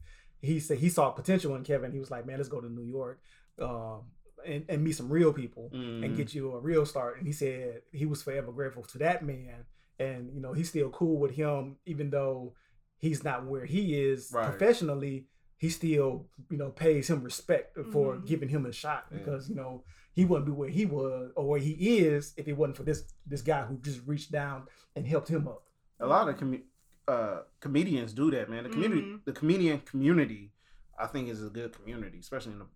[0.41, 1.93] he said he saw potential in Kevin.
[1.93, 3.21] He was like, "Man, let's go to New York."
[3.61, 4.11] Um,
[4.49, 6.17] and, and meet some real people and Mhm.
[6.17, 7.19] get you a real start.
[7.19, 9.67] And he said he was forever grateful to that man.
[10.01, 12.55] And, you know, he's still cool with him, even though
[12.99, 14.49] he's not where he is Right.
[14.49, 15.27] professionally.
[15.57, 18.27] He still, you know, pays him respect for Mhm.
[18.27, 19.19] giving him a shot Yeah.
[19.19, 22.55] because, you know, he wouldn't be where he was or where he is if it
[22.55, 25.65] wasn't for this this guy who just reached down and helped him up.
[26.01, 26.63] a lot of com-
[27.09, 28.63] uh, comedians do that, man.
[28.63, 29.25] The community, Mhm.
[29.25, 30.53] the comedian community,
[30.97, 32.67] I think is a good community, especially in the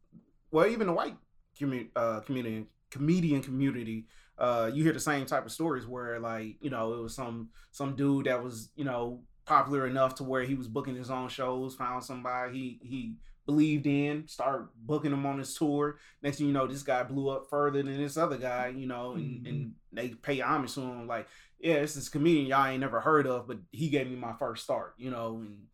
[0.51, 1.17] well, even the white
[1.59, 4.07] commu- uh, community, comedian community.
[4.39, 7.51] Uh, you hear the same type of stories where, like, you know, it was some
[7.71, 11.29] some dude that was, you know, popular enough to where he was booking his own
[11.29, 15.99] shows, found somebody he he believed in, start booking him on his tour.
[16.23, 19.13] Next thing you know, this guy blew up further than this other guy, you know,
[19.13, 21.07] and, and they pay homage to him.
[21.07, 21.29] Like,
[21.59, 24.65] yeah, it's this comedian y'all ain't never heard of, but he gave me my first
[24.65, 25.67] start, you know, and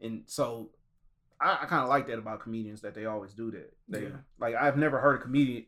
[0.00, 0.70] and so
[1.44, 3.72] I, I kind of like that about comedians that they always do that.
[3.88, 4.08] They Yeah.
[4.38, 5.66] like I've never heard a comedian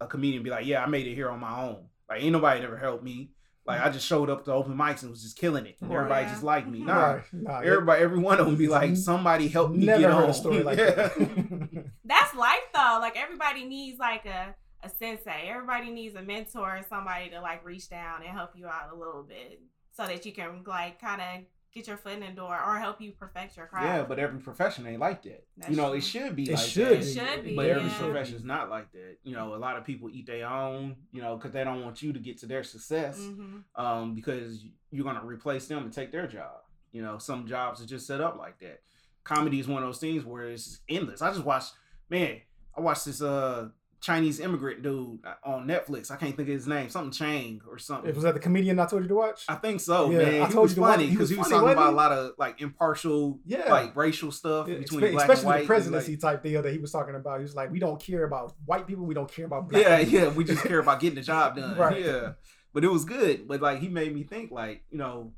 [0.00, 1.86] a comedian be like, yeah, I made it here on my own.
[2.08, 3.30] Like ain't nobody ever helped me.
[3.66, 5.76] Like I just showed up to open mics and was just killing it.
[5.80, 5.96] Right.
[5.96, 6.30] everybody Yeah.
[6.32, 6.80] just liked me.
[6.80, 7.22] Nah, Right.
[7.32, 10.30] Nah, everybody, every one of them be like, somebody help me never get heard on.
[10.30, 10.90] a story like Yeah.
[10.90, 11.84] that.
[12.04, 12.98] That's life though.
[13.00, 15.48] Like everybody needs like a a sensei.
[15.48, 19.22] Everybody needs a mentor, somebody to like reach down and help you out a little
[19.22, 21.44] bit, so that you can like kind of
[21.74, 23.84] get your foot in the door or help you perfect your craft.
[23.84, 25.44] Yeah, but every profession ain't like that.
[25.56, 25.98] That's you know, true.
[25.98, 27.08] it should be It like should that.
[27.08, 27.98] It should be, But every yeah.
[27.98, 29.16] profession is not like that.
[29.24, 32.00] You know, a lot of people eat their own, you know, because they don't want
[32.00, 35.92] you to get to their success hmm um, because you're going to replace them and
[35.92, 36.62] take their job.
[36.92, 38.80] You know, some jobs are just set up like that.
[39.24, 41.22] Comedy is one of those things where it's endless.
[41.22, 41.72] I just watched,
[42.08, 42.40] man,
[42.76, 43.68] I watched this uh
[44.04, 46.10] Chinese immigrant dude uh, on Netflix.
[46.10, 48.10] I can't think of his name, something Chang or something.
[48.10, 49.46] It was that the comedian I told you to watch.
[49.48, 50.42] I think so, Yeah, man.
[50.42, 51.96] I he told was you to watch- funny because was he was talking about a
[51.96, 53.72] lot of like impartial, Yeah.
[53.72, 55.54] like racial stuff Yeah, between espe- black and especially white.
[55.56, 57.38] the He presidency like- type deal that he was talking about.
[57.38, 59.06] He was like, "We don't care about white people.
[59.06, 60.28] We don't care about black yeah, people." yeah.
[60.28, 61.74] We just care about getting the job done.
[61.78, 62.04] Right.
[62.04, 62.32] Yeah,
[62.74, 63.48] but it was good.
[63.48, 65.32] But like he made me think, like you know,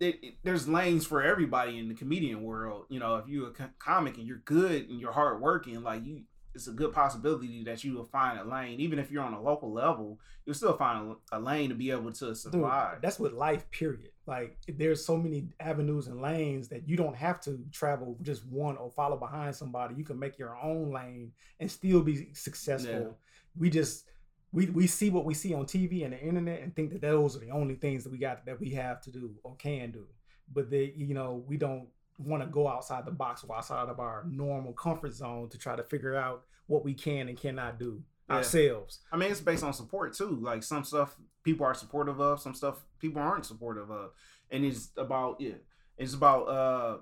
[0.00, 2.86] it, it- there's lanes for everybody in the comedian world.
[2.88, 6.22] You know, if you're a co- comic and you're good and you're hardworking, like you,
[6.54, 8.80] it's a good possibility that you will find a lane.
[8.80, 11.90] Even if you're on a local level, you'll still find a, a lane to be
[11.90, 12.98] able to Dude, survive.
[13.00, 14.10] that's with life, period.
[14.26, 18.76] Like there's so many avenues and lanes that you don't have to travel just one
[18.76, 19.94] or follow behind somebody.
[19.94, 22.92] You can make your own lane and still be successful.
[22.92, 23.08] Yeah.
[23.56, 24.06] We just
[24.52, 27.34] we we see what we see on TV and the internet and think that those
[27.36, 30.06] are the only things that we got that we have to do or can do.
[30.52, 31.88] But they, you know, we don't
[32.18, 35.74] want to go outside the box or outside of our normal comfort zone to try
[35.76, 38.36] to figure out what we can and cannot do Yeah.
[38.36, 39.00] ourselves.
[39.10, 40.38] I mean, it's based on support too.
[40.40, 44.10] Like some stuff people are supportive of, some stuff people aren't supportive of,
[44.50, 45.54] and it's about yeah,
[45.98, 46.98] it's about uh,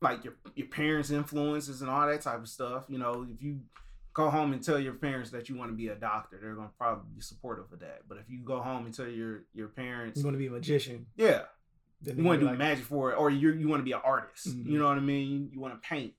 [0.00, 2.84] like your your parents' influences and all that type of stuff.
[2.88, 3.60] You know, if you
[4.14, 6.70] go home and tell your parents that you want to be a doctor, they're gonna
[6.78, 8.02] probably be supportive of that.
[8.08, 10.50] But if you go home and tell your your parents, You want to be a
[10.50, 11.06] magician.
[11.16, 11.42] yeah,
[12.04, 14.00] you want to do like, magic for it, or you you want to be an
[14.04, 14.48] artist.
[14.48, 14.66] Mhm.
[14.66, 15.50] You know what I mean?
[15.52, 16.14] You want to paint.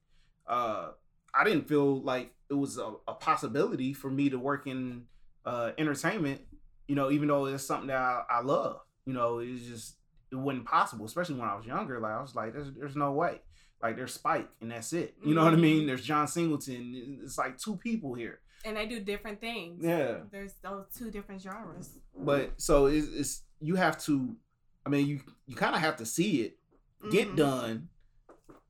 [0.47, 0.91] Uh,
[1.33, 5.03] I didn't feel like it was a, a possibility for me to work in
[5.45, 6.41] uh, entertainment.
[6.87, 8.81] You know, even though it's something that I, I love.
[9.05, 9.95] You know, it's just
[10.31, 11.99] it wasn't possible, especially when I was younger.
[11.99, 13.41] Like I was like, there's there's no way.
[13.81, 15.15] Like there's Spike and that's it.
[15.23, 15.87] You know what I mean?
[15.87, 17.21] There's John Singleton.
[17.23, 18.39] It's like two people here.
[18.65, 19.83] And they do different things.
[19.83, 20.17] Yeah.
[20.31, 21.97] There's those two different genres.
[22.17, 24.35] But so it's, it's you have to.
[24.85, 26.57] I mean, you you kind of have to see it
[27.11, 27.35] get Mhm.
[27.37, 27.89] done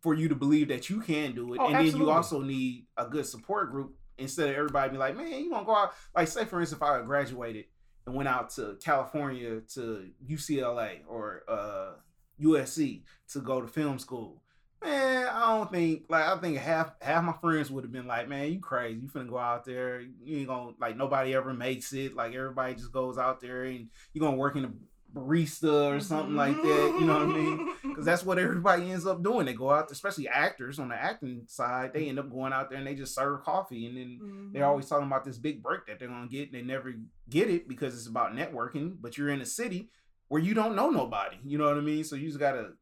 [0.02, 1.60] for you to believe that you can do it.
[1.60, 5.16] Oh, and then you also need a good support group instead of everybody be like,
[5.16, 5.94] man, you want to go out.
[6.16, 7.66] Like, say, for instance, if I graduated
[8.06, 11.94] and went out to California to UCLA or uh,
[12.40, 13.04] USC
[13.34, 14.42] to go to film school.
[14.82, 18.30] Man, I don't think like I think half half my friends would have been like,
[18.30, 19.02] man, you crazy.
[19.02, 20.00] You finna go out there.
[20.00, 22.16] You ain't gonna like nobody ever makes it.
[22.16, 24.72] Like everybody just goes out there and you're gonna work in a
[25.14, 26.98] barista or something like that.
[27.00, 27.74] You know what I mean?
[27.84, 29.46] because that's what everybody ends up doing.
[29.46, 31.92] They go out, especially actors on the acting side.
[31.94, 34.54] They end up going out there and they just serve coffee, and then Mhm.
[34.54, 36.52] they're always talking about this big break that they're gonna get.
[36.52, 36.94] And they never
[37.30, 38.98] get it because it's about networking.
[39.02, 39.90] But you're in a city
[40.28, 41.38] where you don't know nobody.
[41.44, 42.04] You know what I mean?
[42.04, 42.74] So you just gotta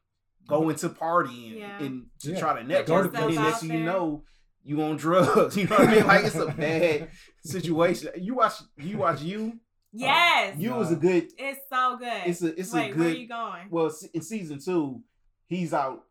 [0.48, 1.80] go into partying Yeah.
[1.80, 2.40] and to Yeah.
[2.40, 3.14] try to network.
[3.16, 4.24] And then next thing you know,
[4.64, 5.56] you on drugs.
[5.58, 6.08] You know what I mean?
[6.08, 7.10] Like it's a bad
[7.46, 8.12] situation.
[8.18, 8.54] You watch.
[8.78, 9.60] You watch you.
[9.94, 10.58] Yes.
[10.58, 11.32] You was a good.
[11.38, 12.22] it's so good.
[12.26, 12.60] It's a.
[12.60, 13.18] It's Wait, a where good.
[13.18, 13.68] you going?
[13.70, 15.02] Well, in season two,
[15.48, 16.04] he's out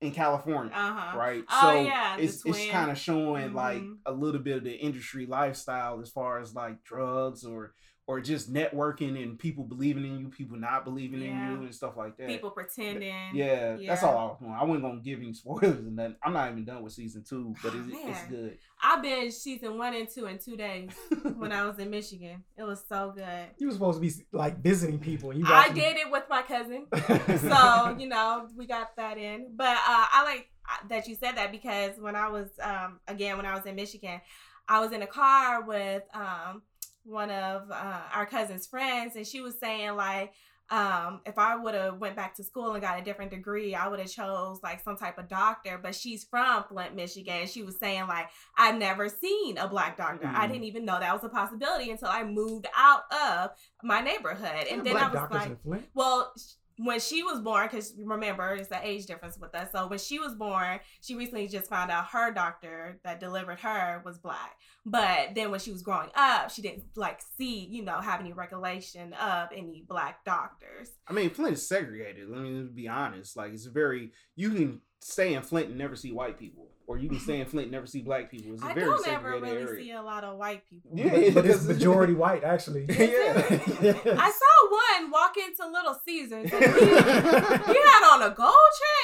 [0.00, 1.18] in California, Uh huh.
[1.18, 1.44] right?
[1.50, 3.98] Oh, so yeah, it's it's kind of showing like Mhm.
[4.06, 7.74] a little bit of the industry lifestyle as far as like drugs or
[8.08, 11.46] or just networking and people believing in you, people not believing Yeah.
[11.46, 12.26] in you and stuff like that.
[12.26, 13.14] People pretending.
[13.32, 14.52] yeah, that's all I was doing.
[14.52, 16.16] I wasn't gonna give any spoilers and nothing.
[16.24, 18.58] I'm not even done with season two, but Oh, it's, it's good.
[18.82, 20.90] I binged season one and two in two days
[21.36, 22.42] when I was in Michigan.
[22.56, 23.46] It was so good.
[23.58, 25.30] You were supposed to be like visiting people.
[25.30, 26.86] And you I watching- did it with my cousin.
[27.40, 31.36] so you know we got that in but uh, i like uh, that you said
[31.36, 34.20] that because when i was um again when i was in michigan
[34.68, 36.62] i was in a car with um
[37.04, 40.32] one of uh, our cousin's friends and she was saying like
[40.70, 43.88] um if i would have went back to school and got a different degree i
[43.88, 47.62] would have chose like some type of doctor but she's from flint michigan and she
[47.64, 50.26] was saying like i've never seen a black doctor.
[50.28, 50.52] I Mhm.
[50.52, 53.50] didn't even know that was a possibility until i moved out of
[53.82, 54.66] my neighborhood.
[54.70, 55.48] And then i was like
[55.94, 56.32] well,
[56.78, 59.68] when she was born, because remember, it's the age difference with us.
[59.72, 64.02] So when she was born, she recently just found out her doctor that delivered her
[64.04, 64.56] was black.
[64.84, 68.32] But then when she was growing up, she didn't like see, you know, have any
[68.32, 70.90] recollection of any black doctors.
[71.06, 72.28] I mean, Flint is segregated.
[72.28, 73.36] Let me be honest.
[73.36, 77.08] Like, it's very you can stay in Flint and never see white people, or you
[77.08, 78.52] can stay in Flint and never see black people.
[78.52, 79.84] It's a I very don't ever segregated really area.
[79.84, 80.90] see a lot of white people.
[80.94, 82.84] Yeah, but, but it's majority white actually.
[82.88, 82.94] yeah.
[84.18, 88.52] I saw one walk into Little Caesars and he, he had on a gold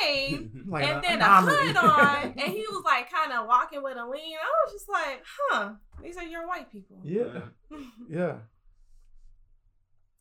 [0.02, 1.56] chain Like and a then a anomaly.
[1.68, 4.36] hood on, and he was like kind of walking with a lean.
[4.36, 5.70] I was just like, huh,
[6.02, 6.98] these are your white people.
[7.04, 7.40] yeah,
[8.10, 8.34] yeah.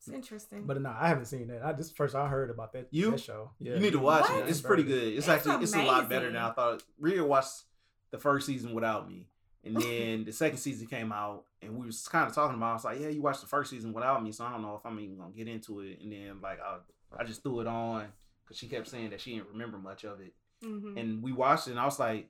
[0.08, 0.64] It's interesting.
[0.66, 1.64] But no, I haven't seen that.
[1.64, 3.10] I just first I heard about that, You?
[3.12, 3.50] that show.
[3.60, 4.44] Yeah, You need to watch What?
[4.44, 4.48] it.
[4.50, 5.02] It's pretty good.
[5.02, 6.50] It's, It's actually it's a lot better now.
[6.50, 6.82] I thought.
[6.98, 7.64] Rhea watched
[8.10, 9.26] the first season without me,
[9.64, 12.66] and then the second season came out, and we was kind of talking about.
[12.66, 12.70] it.
[12.70, 14.76] I was like, "Yeah, you watched the first season without me, so I don't know
[14.76, 16.78] if I'm even gonna get into it." And then like I,
[17.18, 18.06] I just threw it on
[18.44, 20.32] because she kept saying that she didn't remember much of it,
[20.64, 20.98] Mhm.
[20.98, 22.28] and we watched it, and I was like,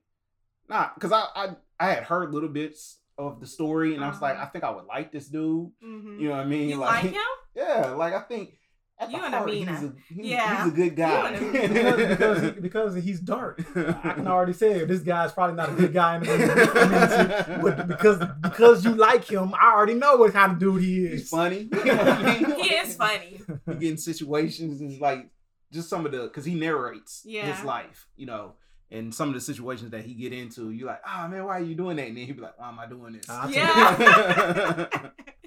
[0.68, 4.20] "Nah," because I, I I had heard little bits of the story, and I was
[4.20, 4.44] like, Uh-huh.
[4.44, 6.20] "I think I would like this dude." Mhm.
[6.20, 6.68] You know what I mean?
[6.68, 7.14] You like him?
[7.58, 8.54] Yeah, like I think.
[9.00, 9.72] At You the and heart, Amina.
[9.72, 10.64] he's a, he's, Yeah.
[10.64, 11.30] he's a good guy.
[11.30, 13.64] and because, because, he, because he's dark.
[13.76, 16.26] I can already say this guy's probably not a good guy in the
[17.46, 21.06] community, but because because you like him, I already know what kind of dude he
[21.06, 21.20] is.
[21.20, 21.68] He's funny.
[21.72, 22.60] You know what I mean?
[22.60, 23.40] He is funny.
[23.68, 25.28] You get in situations and like
[25.72, 27.54] just some of the because he narrates Yeah.
[27.54, 28.54] his life, you know,
[28.90, 31.62] and some of the situations that he get into, you're like, oh man, why are
[31.62, 32.08] you doing that?
[32.08, 33.26] And then he'd be like, why am I doing this?
[33.50, 34.86] Yeah.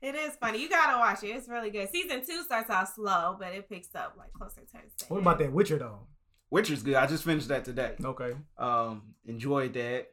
[0.00, 0.60] It is funny.
[0.62, 1.28] You gotta watch it.
[1.28, 1.88] It's really good.
[1.90, 4.90] Season two starts out slow, but it picks up like closer to the end.
[5.08, 6.06] What about that Witcher though?
[6.50, 6.94] Witcher's good.
[6.94, 7.94] I just finished that today.
[8.02, 8.32] Okay.
[8.56, 10.06] Um, enjoyed that.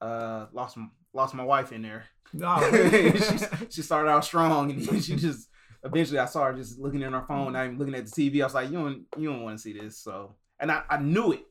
[0.00, 2.04] Uh, lost my lost my wife in there.
[2.42, 5.48] Oh, she, she started out strong and then she just
[5.82, 8.40] eventually I saw her just looking at her phone, not even looking at the TV.
[8.42, 9.98] I was like, you don't you don't want to see this.
[9.98, 11.44] So and I, I knew it.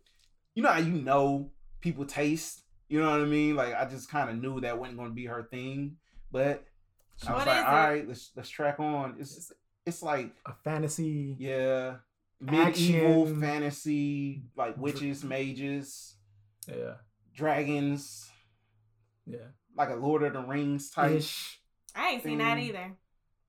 [0.53, 2.63] You know how you know people taste?
[2.87, 3.55] You know what I mean?
[3.55, 5.97] Like I just kind of knew that wasn't gonna be her thing.
[6.31, 6.63] But
[7.27, 7.67] I was What like, is it?
[7.67, 9.15] right, let's let's track on.
[9.19, 9.51] It's
[9.85, 11.35] it's like a fantasy.
[11.39, 11.95] yeah.
[12.41, 13.41] Medieval Action.
[13.41, 16.15] fantasy, like witches, mages,
[16.67, 16.93] Yeah.
[17.33, 18.29] dragons,
[19.25, 19.47] Yeah.
[19.75, 21.11] like a Lord of the Rings type.
[21.11, 21.59] Ish.
[21.95, 22.95] I ain't seen that either.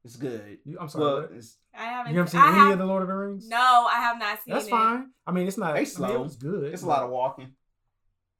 [0.02, 0.58] It's good.
[0.64, 1.04] You, I'm sorry.
[1.04, 2.12] Well, it's, I haven't.
[2.14, 3.48] you haven't seen I any have- of the Lord of the Rings?
[3.48, 4.70] No, I have not seen That's it.
[4.70, 5.10] fine.
[5.26, 5.74] I mean, it's not.
[5.74, 6.72] They I mean, it was good.
[6.72, 7.52] it's a lot of walking.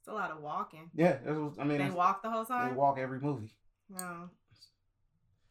[0.00, 0.90] It's a lot of walking.
[0.94, 2.70] Yeah, that's what, I mean, They walk the whole time.
[2.70, 3.54] they walk every movie.
[3.88, 4.30] No.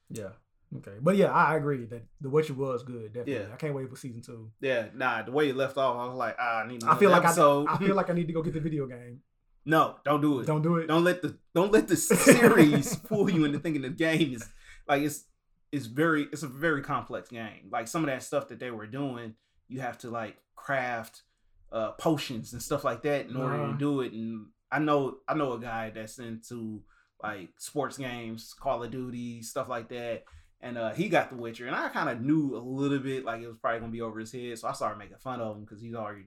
[0.10, 0.30] Yeah.
[0.78, 0.98] Okay.
[1.02, 3.08] But yeah, I agree that The Witcher was good.
[3.14, 3.34] Definitely.
[3.34, 3.54] Yeah.
[3.54, 4.52] I can't wait for season two.
[4.62, 6.84] Yeah, nah, the way it left off, I was like, ah, I need.
[6.84, 7.66] I feel like so.
[7.68, 9.22] I, I feel like I need to go get the video game.
[9.66, 10.46] no, don't do it.
[10.46, 10.88] Don't do it.
[10.88, 11.96] Don't let the don't let the
[12.34, 14.48] series fool you into thinking the game is
[14.88, 15.26] like it's
[15.72, 17.70] it's very it's a very complex game.
[17.72, 19.34] Like some of that stuff that they were doing,
[19.68, 21.24] you have to like craft
[21.72, 23.72] uh potions and stuff like that in order Uh-huh.
[23.74, 24.14] to do it.
[24.14, 26.84] And I know I know a guy that's into
[27.22, 30.24] like sports games, Call of Duty, stuff like that.
[30.62, 33.42] And uh, he got The Witcher, and I kind of knew a little bit like
[33.42, 35.64] it was probably gonna be over his head, so I started making fun of him
[35.64, 36.26] because he's already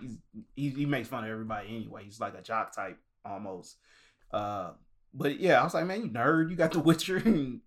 [0.00, 0.18] he's
[0.54, 2.04] he, he makes fun of everybody anyway.
[2.04, 3.76] He's like a jock type almost.
[4.30, 4.72] Uh,
[5.14, 7.60] but yeah, I was like, man, you nerd, you got The Witcher, and,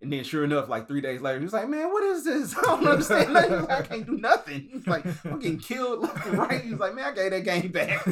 [0.00, 2.56] then sure enough, like three days later, he was like, man, what is this?
[2.58, 3.32] I don't understand.
[3.34, 4.68] Like, I can't do nothing.
[4.72, 6.62] He's like, I'm getting killed left and right.
[6.62, 8.04] He was like, man, I gave that game back.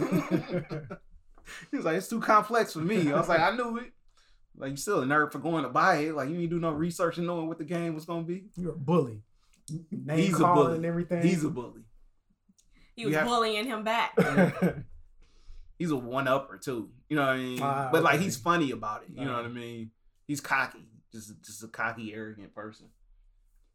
[1.70, 3.10] he was like, it's too complex for me.
[3.10, 3.92] I was like, I knew it.
[4.56, 6.14] Like you still a nerd for going to buy it.
[6.14, 8.44] Like you didn't do no research and knowing what the game was gonna be.
[8.56, 9.22] You're a bully.
[9.90, 10.76] Name He's a calling bully.
[10.76, 11.22] and everything.
[11.22, 11.82] He's a bully.
[12.94, 14.16] He was have- bullying him back.
[15.78, 16.88] He's a one upper too.
[17.08, 17.58] You know what I mean?
[17.62, 18.24] Ah, but like okay.
[18.24, 19.10] he's funny about it.
[19.14, 19.36] You know Ah.
[19.36, 19.90] what I mean?
[20.26, 20.88] He's cocky.
[21.12, 22.86] Just just a cocky, arrogant person.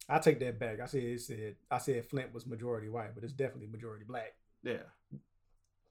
[0.09, 0.79] I take that back.
[0.79, 4.33] I said it said I said Flint was majority white, but it's definitely majority black.
[4.63, 4.83] Yeah.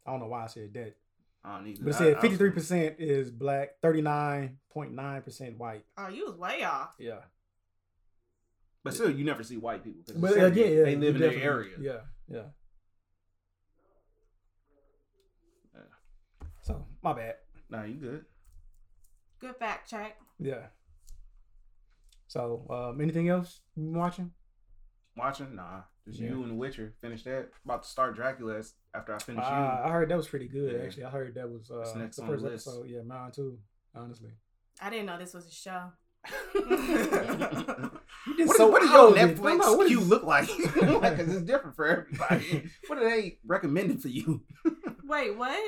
[0.05, 0.97] I don't know why I said that.
[1.45, 1.85] I don't.
[1.85, 5.85] But it said fifty three percent is black, thirty nine point nine percent white.
[5.97, 6.95] Oh, you was way off.
[6.99, 7.21] Yeah.
[8.83, 10.03] But still, you never see white people.
[10.17, 11.77] But it's uh, yeah, yeah, they live in their area.
[11.81, 12.43] Yeah, yeah.
[15.75, 15.81] Yeah.
[16.63, 17.35] So my bad.
[17.69, 18.25] Nah, you good.
[19.39, 20.17] Good fact check.
[20.39, 20.67] Yeah.
[22.27, 24.33] So um, anything else you been watching?
[25.17, 25.55] Watching?
[25.57, 25.83] Nah.
[26.07, 26.31] Just Yeah.
[26.31, 26.95] you and The Witcher.
[27.01, 27.51] Finish that.
[27.65, 28.63] About to start Dracula
[28.95, 30.75] after I finish Uh, I heard that was pretty good.
[30.77, 30.85] Yeah.
[30.85, 32.67] Actually, I heard that was uh, next the on the first list.
[32.69, 32.87] episode.
[32.89, 33.59] Yeah, mine too.
[33.95, 34.31] Honestly,
[34.81, 35.93] I didn't know this was a show.
[36.55, 38.37] you.
[38.37, 39.39] did what, so what does well your with.
[39.41, 40.49] Netflix No, no, what queue is- look like?
[40.75, 42.69] Because it's different for everybody.
[42.87, 44.43] what are they recommending for you?
[45.05, 45.59] Wait, what?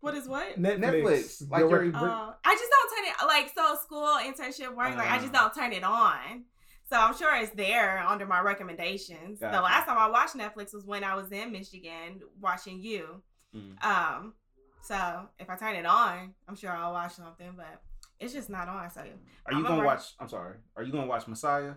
[0.00, 0.60] What is what?
[0.60, 0.78] Netflix.
[0.80, 4.74] Netflix, like Your your- rec- Uh, I just don't turn it like so school internship
[4.76, 4.96] work.
[4.96, 5.40] like I just Uh.
[5.42, 6.44] don't turn it on.
[6.90, 9.40] So I'm sure it's there under my recommendations.
[9.40, 9.56] Gotcha.
[9.56, 13.22] The last time I watched Netflix was when I was in Michigan watching you.
[13.54, 13.82] Mm.
[13.84, 14.34] Um,
[14.82, 17.82] so if I turn it on, I'm sure I'll watch something, but
[18.18, 18.90] it's just not on.
[18.90, 20.14] So Are you I'm gonna watch?
[20.18, 20.56] I'm sorry.
[20.76, 21.74] Are you gonna watch Messiah?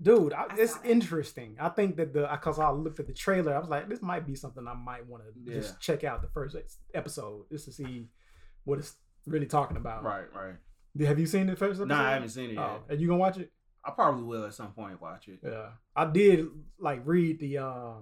[0.00, 1.56] dude, I, I it's interesting.
[1.60, 4.26] I think that the because I looked at the trailer, I was like, this might
[4.26, 5.60] be something I might want to Yeah.
[5.60, 6.56] just check out the first
[6.92, 8.08] episode just to see
[8.64, 10.02] what it's really talking about.
[10.02, 11.06] Right, right.
[11.06, 11.88] Have you seen the first episode?
[11.88, 12.62] Nah, I haven't seen it yet.
[12.62, 13.52] Oh, are you gonna watch it?
[13.84, 15.40] I probably will at some point watch it.
[15.42, 16.46] Yeah, I did
[16.78, 17.92] like read the uh,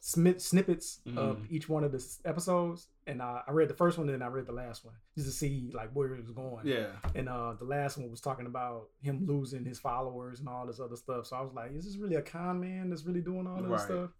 [0.00, 1.18] snip- snippets Mm-hmm.
[1.18, 4.26] of each one of the episodes, and uh, I read the first one and then
[4.26, 6.66] I read the last one just to see like where it was going.
[6.66, 6.88] Yeah.
[7.14, 10.80] And uh, the last one was talking about him losing his followers and all this
[10.80, 11.26] other stuff.
[11.26, 13.70] So I was like, is this really a con man that's really doing all this
[13.70, 13.80] Right.
[13.80, 14.10] stuff?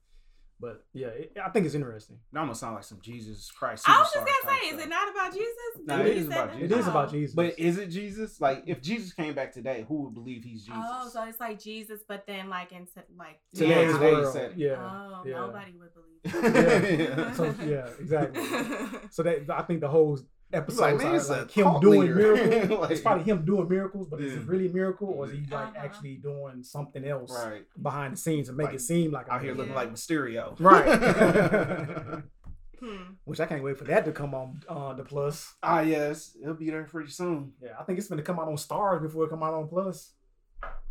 [0.59, 2.17] But yeah, it, I think it's interesting.
[2.33, 3.85] That almost sound like some Jesus Christ.
[3.87, 5.51] I was just superstar gonna type say, is it not about Jesus?
[5.85, 6.63] No, Did it you is about that?
[6.63, 6.91] It is Oh.
[6.91, 7.35] about Jesus.
[7.35, 8.41] But is it Jesus?
[8.41, 10.81] Like, if Jesus came back today, who would believe he's Jesus?
[10.83, 12.87] Oh, so it's like Jesus, but then like in
[13.19, 14.01] like Today's Today's Yeah.
[14.13, 14.59] world, setting.
[14.59, 15.33] yeah, Oh, yeah.
[15.35, 16.17] nobody would believe.
[17.07, 17.33] Yeah.
[17.33, 18.43] So yeah, exactly.
[19.11, 20.19] So that I think the whole
[20.53, 22.15] episode like, like, it's like him doing leader.
[22.15, 22.79] miracles.
[22.81, 25.41] Like- it's probably him doing miracles, but is it really a miracle or is he
[25.51, 25.73] like Uh-huh.
[25.77, 27.65] actually doing something else right.
[27.83, 29.75] behind the scenes and make Like, it seem like Out here miracle?
[29.75, 29.81] looking Yeah.
[29.81, 30.57] like Mysterio.
[30.61, 32.23] Right.
[32.79, 33.15] Hmm.
[33.25, 35.55] Which I can't wait for that to come on uh, the plus.
[35.63, 36.37] ah, yes.
[36.41, 37.53] It'll be there pretty soon.
[37.63, 40.13] Yeah, I think it's gonna come out on Starz before it come out on Plus.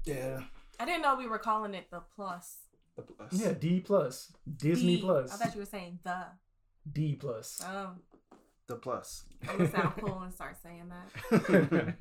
[0.04, 0.40] Yeah.
[0.80, 2.58] I didn't know we were calling it the plus.
[2.96, 3.34] The plus.
[3.34, 5.02] Yeah, D Plus, Disney D.
[5.04, 6.26] Plus, I thought you were saying the.
[6.92, 7.62] D Plus.
[7.64, 7.92] Oh,
[8.68, 9.26] The plus.
[9.48, 11.96] I'm gonna sound cool and start saying that.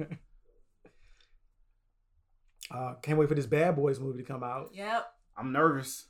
[2.74, 4.70] uh, can't wait for this Bad Boys movie to come out.
[4.72, 5.06] Yep.
[5.36, 6.06] I'm nervous.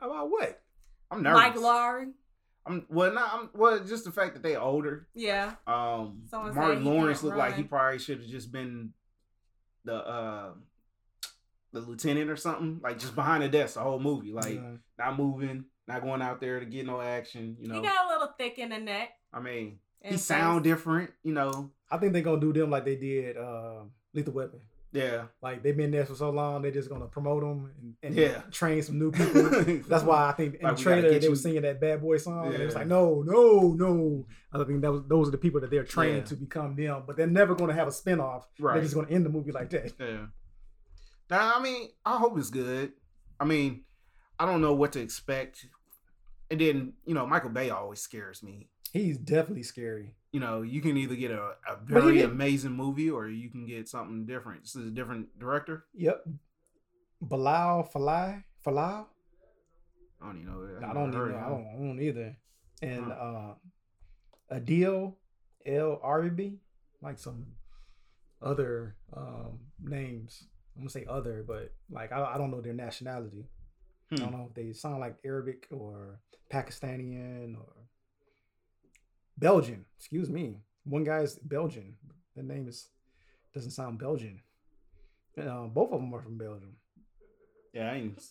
[0.00, 0.60] About what?
[1.10, 1.40] I'm nervous.
[1.40, 2.12] Mike Lowrey.
[2.66, 3.30] I'm well, not.
[3.32, 3.84] I'm well.
[3.84, 5.08] Just the fact that they older.
[5.14, 5.54] Yeah.
[5.66, 8.90] Um, Someone Martin Lawrence can't looked like he probably should have just been
[9.84, 10.50] the uh
[11.72, 14.76] the lieutenant or something, like just behind the desk the whole movie, like Yeah.
[14.98, 17.56] not moving, not going out there to get no action.
[17.58, 19.10] You know, He got a little thick in the neck.
[19.32, 21.10] I mean, and he sound different.
[21.22, 24.60] You know, I think they're gonna do them like they did uh, Lethal Weapon.
[24.92, 28.14] yeah, Like they've been there for so long, they're just gonna promote them and, and
[28.14, 28.42] Yeah.
[28.50, 29.42] train some new people.
[29.88, 32.18] That's why I think in Like, the trailer they you- were singing that Bad Boy
[32.18, 34.26] song, and it was like, no, no, no.
[34.52, 36.24] I think that was those are the people that they're training Yeah.
[36.24, 38.44] to become them, but they're never gonna have a spinoff.
[38.58, 38.74] right.
[38.74, 39.92] They're just gonna end the movie like that.
[39.98, 40.26] Yeah.
[41.30, 42.92] Now, I mean, I hope it's good.
[43.40, 43.84] I mean,
[44.38, 45.64] I don't know what to expect.
[46.50, 48.68] And then, you know, Michael Bay always scares me.
[48.92, 50.14] He's definitely scary.
[50.32, 53.88] You know, you can either get a, a very amazing movie or you can get
[53.88, 54.62] something different.
[54.62, 55.84] This is a different director.
[55.94, 56.24] Yep.
[57.20, 59.06] Bilal Falai Falal.
[60.20, 60.76] I don't even know.
[60.76, 61.36] I never don't even know.
[61.38, 62.36] I don't, I don't either.
[62.82, 63.12] And Huh.
[63.12, 63.54] uh
[64.58, 65.14] Adil
[65.64, 66.60] El Arabi,
[67.00, 67.46] like some
[68.40, 70.44] other um names.
[70.76, 73.46] I'm gonna say other, but like I, I don't know their nationality.
[74.10, 74.22] I Hmm.
[74.22, 76.20] don't know if they sound like Arabic or
[76.52, 77.81] Pakistani or
[79.38, 79.84] Belgian.
[79.98, 80.56] Excuse me.
[80.84, 81.94] One guy's Belgian.
[82.36, 82.88] The name is
[83.54, 84.40] doesn't sound Belgian.
[85.38, 86.76] Uh, both of them are from Belgium.
[87.72, 88.22] Yeah, I ain't.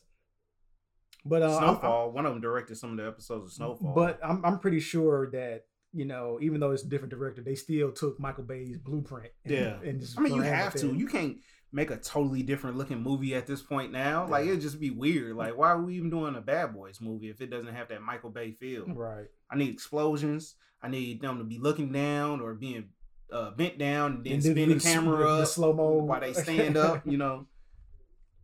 [1.26, 2.12] But uh, Snowfall.
[2.12, 3.94] One of them directed some of the episodes of Snowfall.
[3.94, 7.56] But I'm I'm pretty sure that you know, even though it's a different director, they
[7.56, 9.32] still took Michael Bay's blueprint.
[9.44, 9.78] And, Yeah.
[9.84, 10.94] and I mean, you have to.
[10.94, 11.38] You can't
[11.74, 14.28] make a totally different looking movie at this point now.
[14.28, 15.36] Like it'd just be weird.
[15.36, 18.02] Like why are we even doing a Bad Boys movie if it doesn't have that
[18.02, 18.86] Michael Bay feel?
[18.88, 19.26] right.
[19.50, 20.56] I need explosions.
[20.84, 22.90] I need them to be looking down or being
[23.32, 26.04] uh, bent down and then And spin the camera the- the slow-mo.
[26.04, 27.04] while they stand up.
[27.06, 27.46] You know,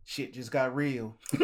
[0.04, 1.16] shit just got real.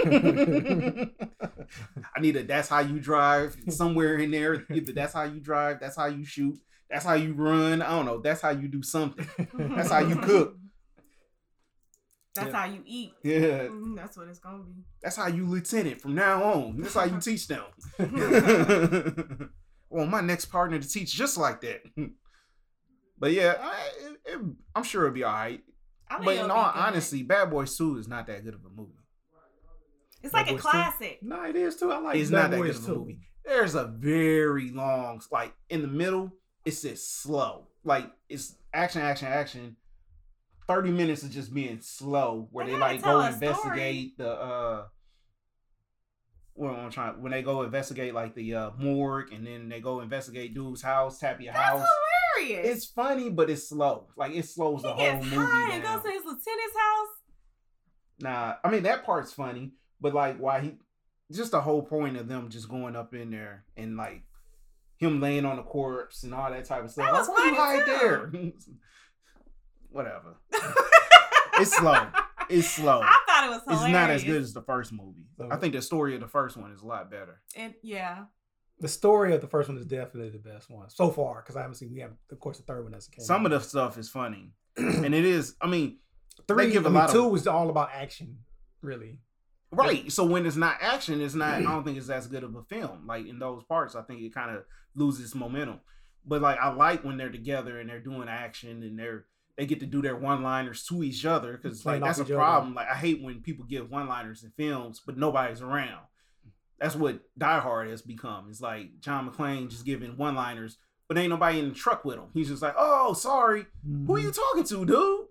[2.17, 4.65] I need a that's how you drive somewhere in there.
[4.73, 6.59] Either that's how you drive, that's how you shoot,
[6.91, 7.83] that's how you run.
[7.83, 8.21] I don't know.
[8.21, 9.27] That's how you do something.
[9.55, 10.57] That's how you cook.
[12.35, 12.57] That's Yeah.
[12.57, 13.15] how you eat.
[13.23, 14.83] Yeah, Mm, that's what it's gonna be.
[15.03, 16.81] that's how you lieutenant from now on.
[16.81, 17.65] That's how you teach them.
[19.89, 21.83] well, my next partner to teach just like that.
[23.19, 24.41] But yeah, I, it, it,
[24.75, 25.63] I'm sure it'll be all right.
[26.11, 26.79] I But it'll in all good.
[26.81, 28.93] honesty, Bad Boys 2 is not that good of a movie.
[30.23, 30.69] it's like Bad a Boys too?
[30.69, 31.19] classic.
[31.23, 31.93] no, it is too.
[31.93, 33.19] I like it's Bad not that Boys good of a movie.
[33.45, 36.33] There's a very long, like in the middle,
[36.65, 37.69] it's just slow.
[37.85, 39.77] Like it's action, action, action.
[40.67, 44.85] 30 minutes of just being slow where They they, like go investigate the uh
[46.57, 50.01] well, I'm trying when they go investigate like the uh morgue and then they go
[50.01, 51.87] investigate dude's house, tap your That's house.
[52.37, 52.77] hilarious.
[52.77, 54.09] It's funny, but it's slow.
[54.17, 55.97] Like it slows he the whole gets movie high and down.
[55.97, 57.09] goes to his lieutenant's house.
[58.21, 60.73] Nah, I mean that part's funny, but like why he
[61.33, 64.23] just the whole point of them just going up in there and like
[64.99, 67.07] him laying on the corpse and all that type of stuff.
[67.07, 67.99] That was why you hide too.
[67.99, 68.53] there?
[69.95, 70.37] Whatever.
[71.57, 72.09] It's slow.
[72.51, 73.01] It's slow.
[73.01, 75.27] I thought it was It's not as good as the first movie.
[75.39, 77.41] So- I think the story of the first one is a lot better.
[77.55, 78.25] It, yeah.
[78.81, 81.61] The story of the first one is definitely the best one so far because I
[81.61, 81.93] haven't seen.
[81.95, 83.25] We have, of course, the third one that's came.
[83.25, 85.55] Some of the stuff is funny, and it is.
[85.61, 85.99] I mean,
[86.49, 86.67] three.
[86.67, 88.39] they give I a mean, lot two of was all about action.
[88.83, 89.21] really.
[89.71, 90.11] Right.
[90.11, 91.55] So when it's not action, it's not.
[91.55, 93.07] I don't think it's as good of a film.
[93.07, 94.65] Like in those parts, I think it kind of
[94.97, 95.79] loses momentum.
[96.27, 99.27] But like I like when they're together and they're doing action and they're
[99.57, 102.27] they get to do their one liners to each other because like that's a each
[102.27, 102.35] other.
[102.37, 102.75] problem.
[102.75, 106.01] Like I hate when people give one liners in films but nobody's around.
[106.81, 108.47] That's what Die Hard has become.
[108.51, 110.77] It's like John McClane just giving one liners,
[111.09, 112.27] but ain't nobody in the truck with him.
[112.35, 113.67] He's just like, oh, sorry.
[114.07, 115.27] Who are you talking to, dude?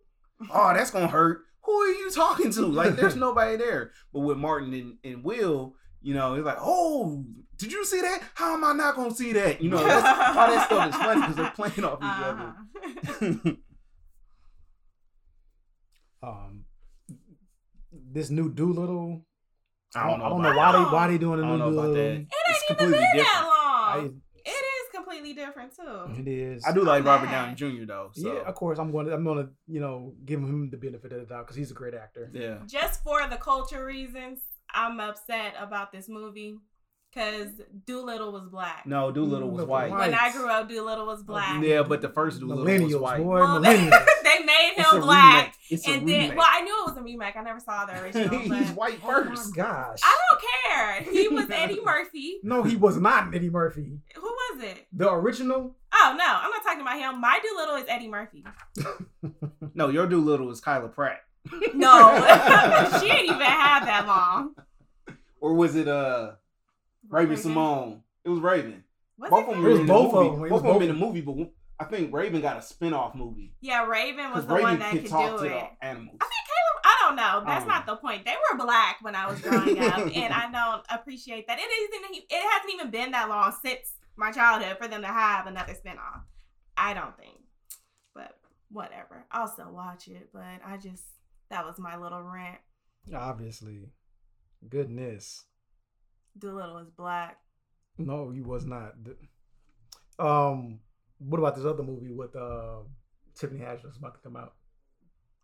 [0.49, 1.41] Oh, that's gonna hurt.
[1.63, 2.65] Who are you talking to?
[2.65, 3.91] Like, there's nobody there.
[4.13, 7.23] But with Martin and, and Will, you know, it's like, oh,
[7.57, 8.21] did you see that?
[8.35, 9.61] How am I not gonna see that?
[9.61, 10.05] You know, that's,
[10.37, 13.33] all that stuff is funny because they're playing off each Uh-huh.
[13.43, 13.57] other.
[16.23, 16.65] Um,
[18.11, 19.25] this new Dolittle.
[19.95, 20.25] I don't know.
[20.25, 20.93] I don't about know why they that.
[20.93, 21.93] why they doing a new don't Dolittle.
[21.93, 21.99] that.
[21.99, 23.27] It It's ain't even completely been different.
[23.27, 24.21] that I, long.
[24.45, 26.21] It is completely different too.
[26.21, 26.65] it is.
[26.65, 27.29] I do like Robert.
[27.29, 27.85] Downey Jr.
[27.85, 28.09] though.
[28.13, 28.33] So.
[28.33, 28.79] Yeah, of course.
[28.79, 29.05] I'm going.
[29.07, 31.71] to I'm going to you know give him the benefit of the doubt because he's
[31.71, 32.31] a great actor.
[32.33, 32.57] Yeah.
[32.67, 34.39] Just for the culture reasons,
[34.73, 36.57] I'm upset about this movie
[37.13, 37.49] because
[37.85, 38.85] Dolittle was black.
[38.85, 39.91] No, Dolittle was white.
[39.91, 39.99] white.
[39.99, 41.63] When I grew up, Dolittle was black.
[41.63, 43.21] Yeah, but the first Dolittle was Millennials, white.
[43.21, 45.35] boy, Well, they, they made It's a him black.
[45.35, 45.53] remake.
[45.69, 46.37] It's a And then, remake.
[46.37, 47.35] well, I knew it was a remake.
[47.35, 48.39] I never saw the original.
[48.39, 49.55] He's but white Oh first.
[49.55, 49.99] gosh.
[50.03, 50.41] I don't
[51.05, 51.13] care.
[51.13, 52.39] He was Eddie Murphy.
[52.43, 53.99] No, he was not Eddie Murphy.
[54.15, 54.87] Who was it?
[54.93, 55.75] The original.
[55.93, 57.21] Oh no, I'm not talking about him.
[57.21, 58.43] My Dolittle is Eddie Murphy.
[59.75, 61.21] No, your Dolittle is Kyla Pratt.
[61.75, 62.15] No,
[62.99, 64.55] she ain't even had that long.
[65.39, 66.31] Or was it uh
[67.13, 68.01] Raven Symoné?
[68.25, 68.83] It was Raven.
[69.17, 69.63] Was both it of them him?
[69.63, 70.39] were was in the both of movie.
[70.41, 70.49] them.
[70.49, 73.53] Both of them in the movie, but I think Raven got a spin-off movie.
[73.61, 75.63] Yeah, Raven was the Raven one that could could talk do to it.
[75.79, 76.17] the animals.
[76.21, 76.81] I think Caleb.
[76.85, 77.43] I don't know.
[77.45, 78.25] That's Um, not the point.
[78.25, 81.59] They were black when I was growing up, and I don't appreciate that.
[81.59, 82.23] It isn't.
[82.29, 86.21] It hasn't even been that long since my childhood for them to have another spinoff.
[86.77, 87.37] I don't think,
[88.15, 88.37] but
[88.71, 89.25] whatever.
[89.31, 90.29] I'll still watch it.
[90.33, 91.03] But I just
[91.49, 92.59] that was my little rant.
[93.13, 93.89] Obviously.
[94.67, 95.43] Goodness.
[96.37, 97.37] Dolittle is black.
[97.97, 98.93] No, he was not.
[100.19, 100.79] Um,
[101.19, 102.77] what about this other movie with uh,
[103.35, 104.53] Tiffany Haddish that's about to come out?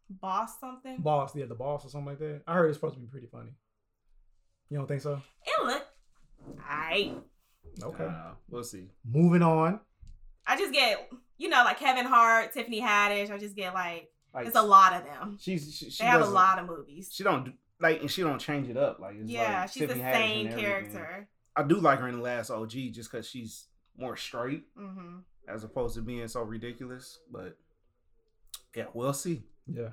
[0.10, 0.98] Boss something.
[1.02, 2.42] Boss, yeah, the boss or something like that.
[2.48, 3.52] I heard it's supposed to be pretty funny.
[4.70, 5.22] You don't think so?
[5.46, 5.86] It looked.
[6.68, 7.14] I
[7.84, 8.06] Okay.
[8.06, 8.88] Uh, we'll see.
[9.06, 9.80] Moving on.
[10.48, 13.30] I just get you know like Kevin Hart, Tiffany Haddish.
[13.32, 15.38] I just get like Like it's a lot of them.
[15.40, 17.10] She's she, she They have a lot of movies.
[17.14, 19.00] She don't do- like and she don't change it up.
[19.00, 21.28] Like it's Yeah, like she's the Tiffany Haddish same character.
[21.56, 23.68] I do like her in the last OG just because she's
[23.98, 27.20] more straight hmm as opposed to being so ridiculous.
[27.32, 27.58] But
[28.76, 29.44] yeah, we'll see.
[29.68, 29.90] Yeah.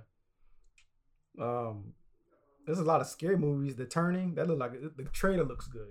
[1.41, 1.93] Um,
[2.67, 3.77] there's a lot of scary movies.
[3.77, 5.89] The Turning that look like the trailer looks good.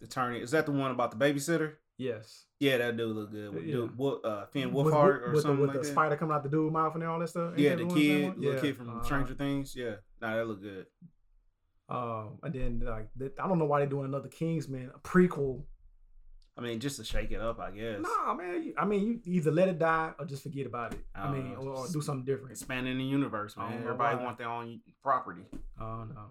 [0.00, 1.74] The turning is that the one about the babysitter?
[1.96, 2.44] Yes.
[2.58, 3.54] Yeah, that do look good.
[3.54, 3.74] With Yeah.
[3.74, 5.92] dude, Wo- uh, Finn With- Wolfhard or with, something the, with like the that.
[5.92, 7.50] spider coming out the dude mouth and all that stuff.
[7.52, 8.38] Ain't yeah, that the kid, one?
[8.40, 8.60] little Yeah.
[8.60, 9.02] kid from Uh-huh.
[9.04, 9.74] Stranger Things.
[9.76, 10.86] Yeah, nah, that look good.
[11.88, 15.62] Um, and then like the, I don't know why they're doing another Kingsman a prequel.
[16.56, 17.98] I mean, just to shake it up, I guess.
[18.00, 18.62] Nah, man.
[18.62, 21.00] you- I mean, you either let it die or just forget about it.
[21.14, 21.58] I I, mean, know.
[21.60, 22.52] or, or do something different.
[22.52, 23.80] Expanding the universe, man.
[23.82, 24.22] Everybody why.
[24.24, 25.42] want their own property.
[25.80, 26.26] Oh no.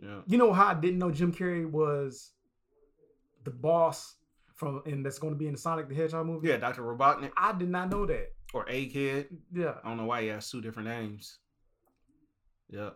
[0.00, 0.20] Yeah.
[0.26, 2.30] You know how I didn't know Jim Carrey was
[3.44, 4.14] the boss
[4.54, 6.48] from and that's going to be in the Sonic the Hedgehog movie.
[6.48, 6.82] Yeah, Dr.
[6.82, 8.28] Robotnik I did not know that.
[8.54, 9.26] or A Kid.
[9.52, 11.38] Yeah, I don't know why he has two different names.
[12.70, 12.90] Yeah.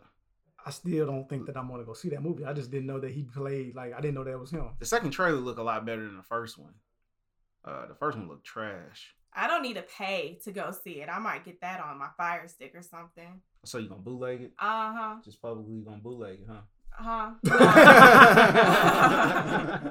[0.65, 2.45] I still don't think that I'm going to go see that movie.
[2.45, 4.71] I just didn't know that he played like I didn't know that was him.
[4.79, 6.75] The second trailer looked a lot better than the first one.
[7.65, 9.15] Uh, the first one looked trash.
[9.33, 11.09] I don't need to pay to go see it.
[11.09, 13.41] I might get that on my Fire Stick or something.
[13.65, 14.53] So you gonna bootleg it?
[14.59, 15.15] Uh huh.
[15.25, 16.63] Just publicly gonna bootleg it, huh?
[16.99, 17.31] Uh huh.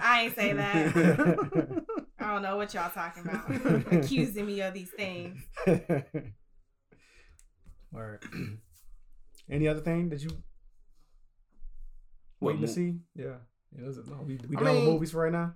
[0.00, 1.84] I ain't say that.
[2.20, 3.50] I don't know what y'all talking about.
[4.04, 5.40] Accusing me of these things.
[7.90, 8.22] Word.
[9.50, 10.28] Any other thing that you
[12.38, 12.94] What waiting to see?
[13.14, 13.36] Yeah.
[13.76, 15.54] Yeah, is no, we we I done with movies for right now.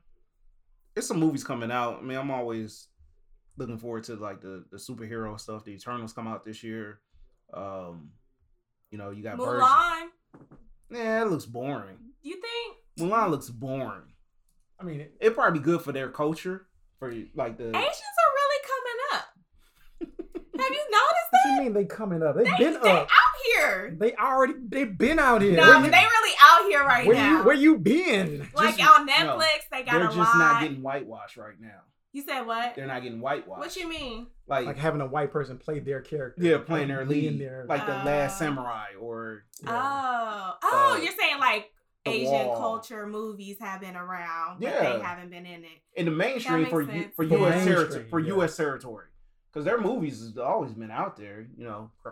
[0.95, 1.99] It's some movies coming out.
[1.99, 2.89] I mean, I'm always
[3.57, 5.65] looking forward to like the the superhero stuff.
[5.65, 7.01] The Eternals come out this year.
[7.55, 8.11] Um,
[8.91, 9.63] you know, you got Birds.
[9.65, 10.09] Mulan.
[10.91, 11.97] Yeah, it looks boring.
[12.23, 12.77] You think
[13.11, 14.13] Mulan looks boring.
[14.79, 16.67] I mean, it, It'd probably be good for their culture,
[16.99, 17.69] for like the.
[17.69, 19.25] Asians are really coming up?
[20.61, 21.33] Have you noticed that?
[21.33, 21.55] what that?
[21.57, 22.37] you mean they coming up?
[22.37, 23.09] They've They, been they up.
[23.09, 23.09] out
[23.55, 23.97] here.
[23.99, 25.53] They already they've been out here.
[25.57, 27.39] No, Where but you- they really out here right where now.
[27.39, 28.49] you where you been?
[28.55, 30.37] like Just- on no, Netflix, they got They're just lot.
[30.39, 31.81] not getting whitewashed right now.
[32.13, 32.75] you said what?
[32.75, 33.61] They're not getting whitewashed.
[33.61, 34.27] What you mean?
[34.47, 36.43] Like, Like having a white person play their character.
[36.45, 40.95] yeah, playing their Like, lead, being their- like the Last Uh, Samurai or Oh, oh,
[40.95, 41.71] Uh, you're saying like
[42.05, 42.57] Asian Wall.
[42.59, 44.93] culture movies have been around, but Yeah.
[44.93, 45.71] they haven't been in it.
[45.95, 47.15] in the mainstream for U- sense.
[47.15, 47.39] for Yeah.
[47.39, 47.65] U.S.
[47.65, 48.27] territory for yeah.
[48.35, 48.57] U.S.
[48.57, 49.07] territory
[49.51, 51.47] because their movies has always been out there.
[51.57, 52.11] You know, Cr-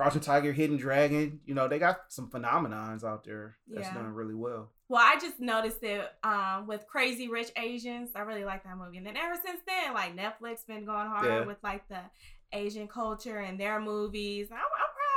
[0.00, 1.40] Crouching Tiger, Hidden Dragon.
[1.44, 3.94] You know, they got some phenomenons out there that's Yeah.
[3.94, 4.70] doing really well.
[4.88, 8.10] Well, I just noticed it um, with Crazy Rich Asians.
[8.16, 11.26] I really like that movie, and then ever since then, like Netflix been going hard
[11.26, 11.44] Yeah.
[11.44, 12.00] with like the
[12.52, 14.48] Asian culture and their movies.
[14.50, 14.62] I'm, I'm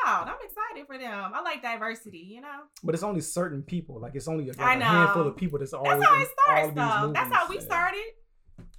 [0.06, 0.28] proud.
[0.28, 1.32] I'm excited for them.
[1.34, 2.20] I like diversity.
[2.30, 4.00] You know, But it's only certain people.
[4.00, 6.00] Like it's only like I a handful of people that's always.
[6.00, 7.12] that's how it starts, all these though.
[7.14, 7.66] That's how we movies.
[7.66, 8.04] started.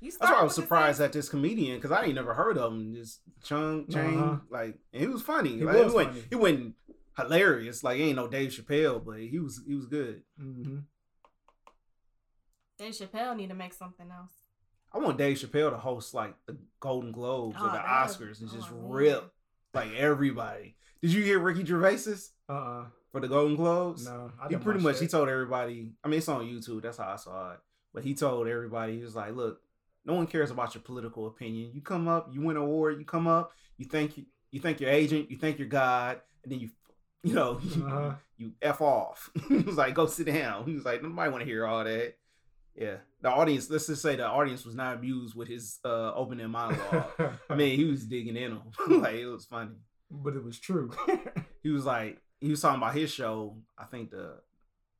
[0.00, 2.58] You That's why I was surprised same- at this comedian because I ain't never heard
[2.58, 2.92] of him.
[2.94, 4.36] This Chung Chang, Uh-huh.
[4.50, 5.56] like, and he was funny.
[5.56, 6.22] He like, was he went, funny.
[6.30, 6.74] he went
[7.16, 7.82] hilarious.
[7.82, 10.22] Like, he ain't no Dave Chappelle, but he was, he was good.
[10.38, 10.78] hmm
[12.78, 14.32] Dave Chappelle need to make something else.
[14.92, 18.50] I want Dave Chappelle to host like the Golden Globes or Oh, the Oscars and
[18.50, 18.90] just oh, man.
[18.90, 19.32] rip
[19.72, 20.76] like everybody.
[21.02, 22.86] Did you hear Ricky Gervais's Uh-uh.
[23.10, 24.04] for the Golden Globes?
[24.06, 24.30] No.
[24.40, 25.92] I he pretty watch much he told everybody.
[26.02, 26.82] I mean, it's on YouTube.
[26.82, 27.58] That's how I saw it.
[27.94, 29.60] But he told everybody he was like, "Look,
[30.04, 31.70] no one cares about your political opinion.
[31.72, 34.80] You come up, you win an award, you come up, you thank you, you thank
[34.80, 36.70] your agent, you thank your God, and then you,
[37.22, 38.14] you know, Uh-huh.
[38.36, 41.46] you f off." he was like, "Go sit down." He was like, "Nobody want to
[41.48, 42.16] hear all that."
[42.76, 43.70] Yeah, the audience.
[43.70, 47.38] Let's just say the audience was not amused with his uh opening monologue.
[47.48, 49.00] I mean, he was digging in them.
[49.00, 49.76] like it was funny.
[50.10, 50.90] but it was true.
[51.62, 53.56] He was like, he was talking about his show.
[53.78, 54.40] I think the,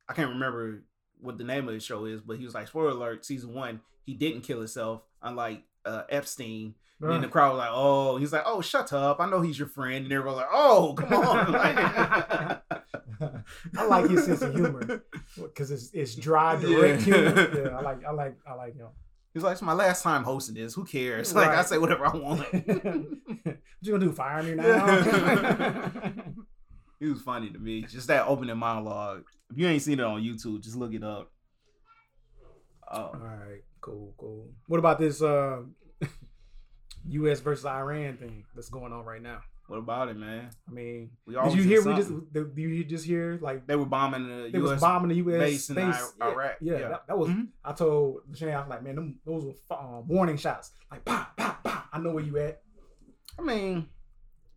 [0.07, 0.85] I can't remember
[1.25, 3.81] what the name of the show is, but he was like, spoiler alert, season one,
[4.05, 6.75] he didn't kill himself, unlike uh, Epstein.
[7.01, 9.19] And the crowd was like, oh, he's like, oh, shut up.
[9.19, 10.05] I know he's your friend.
[10.05, 11.51] And everyone was like, oh, come on.
[13.19, 13.37] Like-
[13.77, 15.03] I like his sense of humor
[15.41, 17.15] because it's it's dry, direct Yeah.
[17.15, 17.61] humor.
[17.69, 18.87] Yeah, I like I like I like him.
[19.33, 20.73] He's like, it's my last time hosting this.
[20.73, 21.33] Who cares?
[21.35, 22.39] Like, I say whatever I want.
[22.51, 24.11] what you gonna do?
[24.11, 24.85] Fire me now?
[26.99, 27.83] He was funny to me.
[27.83, 29.23] Just that opening monologue.
[29.51, 31.31] If you ain't seen it on YouTube, just look it up.
[32.91, 34.47] Oh, All right, cool, cool.
[34.67, 35.61] What about this uh,
[37.09, 37.39] U.S.
[37.39, 39.39] versus Iran thing that's going on right now?
[39.67, 40.47] what about it, man?
[40.69, 41.81] I mean, We did you hear?
[41.83, 44.71] We just did you just hear like they were bombing the they U.S.
[44.73, 45.39] was bombing the U.S.
[45.39, 45.95] base in base.
[46.21, 46.51] I- yeah, Iraq.
[46.61, 46.87] Yeah, Yeah.
[46.89, 47.29] That, that was.
[47.29, 47.47] Mhm.
[47.63, 50.71] I told the Shane, I was like, man, them, those were um, warning shots.
[50.91, 51.83] Like, pow, pow, pow.
[51.91, 52.61] I know where you at.
[53.39, 53.87] I mean,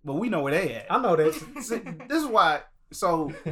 [0.09, 0.87] but we know where they at.
[0.91, 1.33] I know that.
[2.09, 2.63] this is why.
[2.93, 3.33] So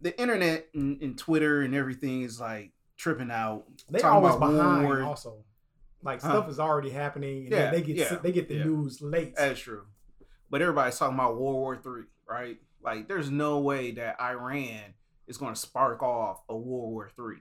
[0.00, 3.64] the internet and, and Twitter and everything is like tripping out.
[3.90, 4.84] they always behind.
[4.84, 5.02] war.
[5.02, 5.44] Also,
[6.02, 6.30] like Huh.
[6.30, 8.64] stuff is already happening, and Yeah, they get yeah, they get the yeah.
[8.64, 9.34] news late.
[9.36, 9.82] That's true.
[10.50, 12.58] But everybody's talking about World War Three, right?
[12.82, 14.94] Like, there's no way that Iran
[15.26, 17.38] is going to spark off a World War Three.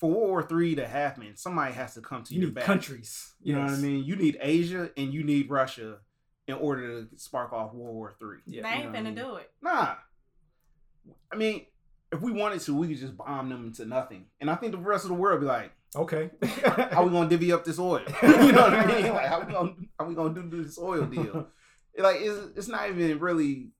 [0.00, 2.64] For World War Three to happen, somebody has to come to you your need back.
[2.64, 3.34] countries.
[3.42, 4.04] You know what I mean?
[4.04, 5.98] You need Asia and you need Russia
[6.52, 8.38] in order to spark off World War Three.
[8.46, 8.62] Yeah.
[8.62, 9.14] they you ain't gonna I mean?
[9.14, 9.50] do it.
[9.62, 9.94] Nah.
[11.32, 11.66] I mean,
[12.12, 14.26] if we wanted to, we could just bomb them into nothing.
[14.40, 16.30] And I think the rest of the world would be like, Okay.
[16.92, 18.00] how we gonna divvy up this oil?
[18.22, 19.12] you know what I mean?
[19.12, 21.48] Like how we gonna how we gonna do this oil deal?
[21.98, 23.70] Like it's it's not even really.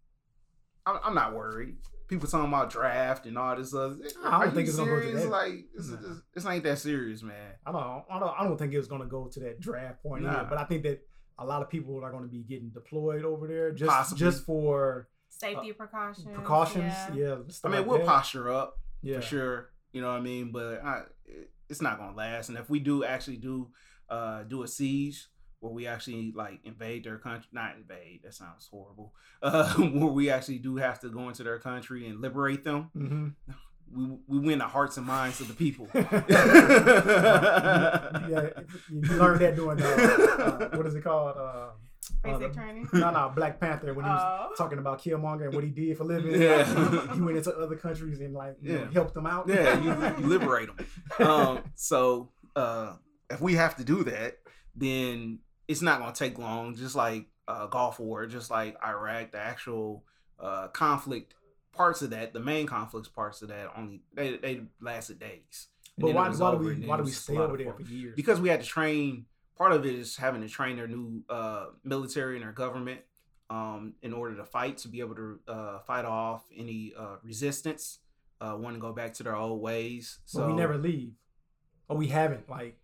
[0.84, 1.76] I'm, I'm not worried.
[2.08, 3.96] People talking about draft and all this other.
[4.22, 5.22] I don't Are think you it's gonna go to serious?
[5.22, 5.30] that.
[5.30, 5.96] Like it's, Nah.
[6.10, 7.52] it's, it's ain't that serious, man.
[7.64, 10.02] I don't, I don't, I don't think it was going to go to that draft
[10.02, 10.40] point Nah.
[10.40, 10.46] either.
[10.50, 11.00] But I think that
[11.38, 14.18] a lot of people are going to be getting deployed over there just Possibly.
[14.18, 16.26] just for Safety precautions.
[16.32, 16.92] precautions.
[17.14, 17.14] Yeah.
[17.14, 18.06] Yeah, I mean, like we'll that.
[18.06, 19.16] posture up yeah.
[19.16, 19.70] for sure.
[19.92, 20.52] You know what I mean?
[20.52, 21.02] But I,
[21.68, 22.48] it's not gonna last.
[22.48, 23.70] And if we do actually do
[24.08, 25.28] uh do a siege
[25.60, 28.20] where we actually like invade their country, not invade.
[28.24, 29.14] That sounds horrible.
[29.42, 32.90] Uh, where we actually do have to go into their country and liberate them.
[32.94, 33.28] hmm
[33.94, 35.86] We we win the hearts and minds of the people.
[35.94, 36.04] yeah,
[38.90, 41.36] you learned that doing uh, uh, what is it called?
[41.36, 41.68] Uh,
[42.22, 42.88] Basic uh, training.
[42.92, 44.54] no, no, Black Panther when he was Oh.
[44.56, 46.40] talking about Killmonger and what he did for living.
[46.40, 46.64] Yeah.
[47.14, 49.48] he went into other countries and like you know, helped them out.
[49.48, 49.90] yeah, you,
[50.20, 50.86] you liberate them.
[51.26, 52.94] Um, so uh,
[53.30, 54.38] if we have to do that,
[54.74, 56.74] then it's not gonna take long.
[56.76, 60.04] Just like uh, Gulf War, just like Iraq, the actual
[60.40, 61.34] uh, conflict
[61.72, 65.68] parts of that, the main conflicts parts of that, only they they lasted days.
[65.96, 68.14] And But why, why do we why do we stay over there for years?
[68.16, 69.26] Because we had to train.
[69.56, 73.00] Part of it is having to train their new uh, military and their government
[73.50, 77.98] um, in order to fight, to be able to uh, fight off any uh, resistance,
[78.40, 80.18] uh, want to go back to their old ways.
[80.24, 81.12] So but we never leave,
[81.88, 82.48] or we haven't.
[82.48, 82.78] Like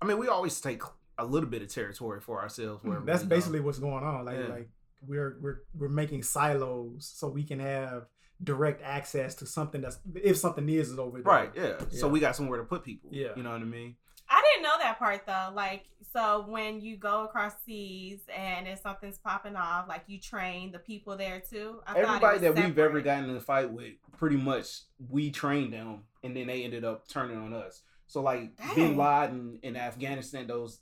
[0.00, 0.82] I mean, we always take
[1.18, 2.82] a little bit of territory for ourselves.
[2.82, 3.36] Wherever that's we go.
[3.36, 4.24] basically what's going on.
[4.24, 4.46] Like Yeah.
[4.46, 4.70] like
[5.06, 8.06] we're we're we're making silos so we can have
[8.42, 11.32] direct access to something that's if something is over there.
[11.32, 11.50] right.
[11.54, 11.78] Yeah.
[11.90, 13.10] So we got somewhere to put people.
[13.12, 13.28] Yeah.
[13.36, 13.96] You know what I mean?
[14.30, 15.50] I didn't know that part though.
[15.54, 20.70] Like, so when you go across seas and if something's popping off, like you train
[20.70, 21.80] the people there too.
[21.86, 25.72] I Everybody was that we've ever gotten in a fight with, pretty much we trained
[25.72, 27.82] them, and then they ended up turning on us.
[28.06, 28.96] So like Bin Dang.
[28.96, 30.78] Laden in Afghanistan, those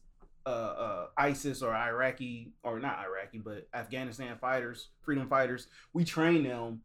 [0.46, 5.66] uh, uh, ISIS or Iraqi or not Iraqi, but Afghanistan fighters, freedom fighters.
[5.92, 6.80] We trained them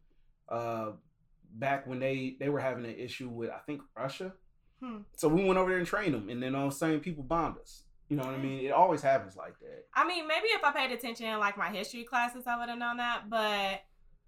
[0.48, 0.92] uh,
[1.54, 4.32] back when they they were having an issue with I think Russia.
[4.80, 4.98] Hmm.
[5.16, 7.84] So we went over there and trained them, and then those same people bombed us.
[8.08, 8.64] You know what I mean?
[8.64, 9.86] It always happens like that.
[9.94, 12.78] I mean, maybe if I paid attention in like my history classes, I would have
[12.78, 13.80] known that, but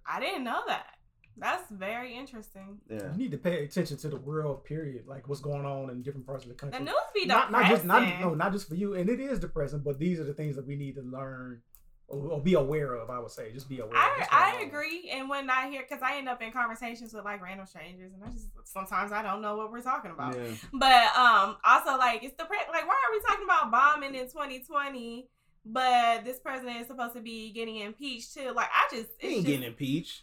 [0.06, 0.95] I didn't know that.
[1.38, 2.78] That's very interesting.
[2.88, 3.12] Yeah.
[3.12, 5.06] You need to pay attention to the world, period.
[5.06, 6.78] Like what's going on in different parts of the country.
[6.78, 6.94] The country.
[6.94, 9.80] news be not, not just not no, not just for you, and it is depressing.
[9.80, 11.60] But these are the things that we need to learn
[12.08, 13.10] or, or be aware of.
[13.10, 13.96] I would say, just be aware.
[13.96, 14.68] I, what's I on.
[14.68, 18.12] agree, and when I hear, because I end up in conversations with like random strangers,
[18.14, 20.36] and I just sometimes I don't know what we're talking about.
[20.36, 20.54] Yeah.
[20.72, 25.28] But um, also like it's the like why are we talking about bombing in 2020?
[25.68, 28.52] But this president is supposed to be getting impeached too.
[28.54, 30.22] Like I just, He ain't just getting impeached.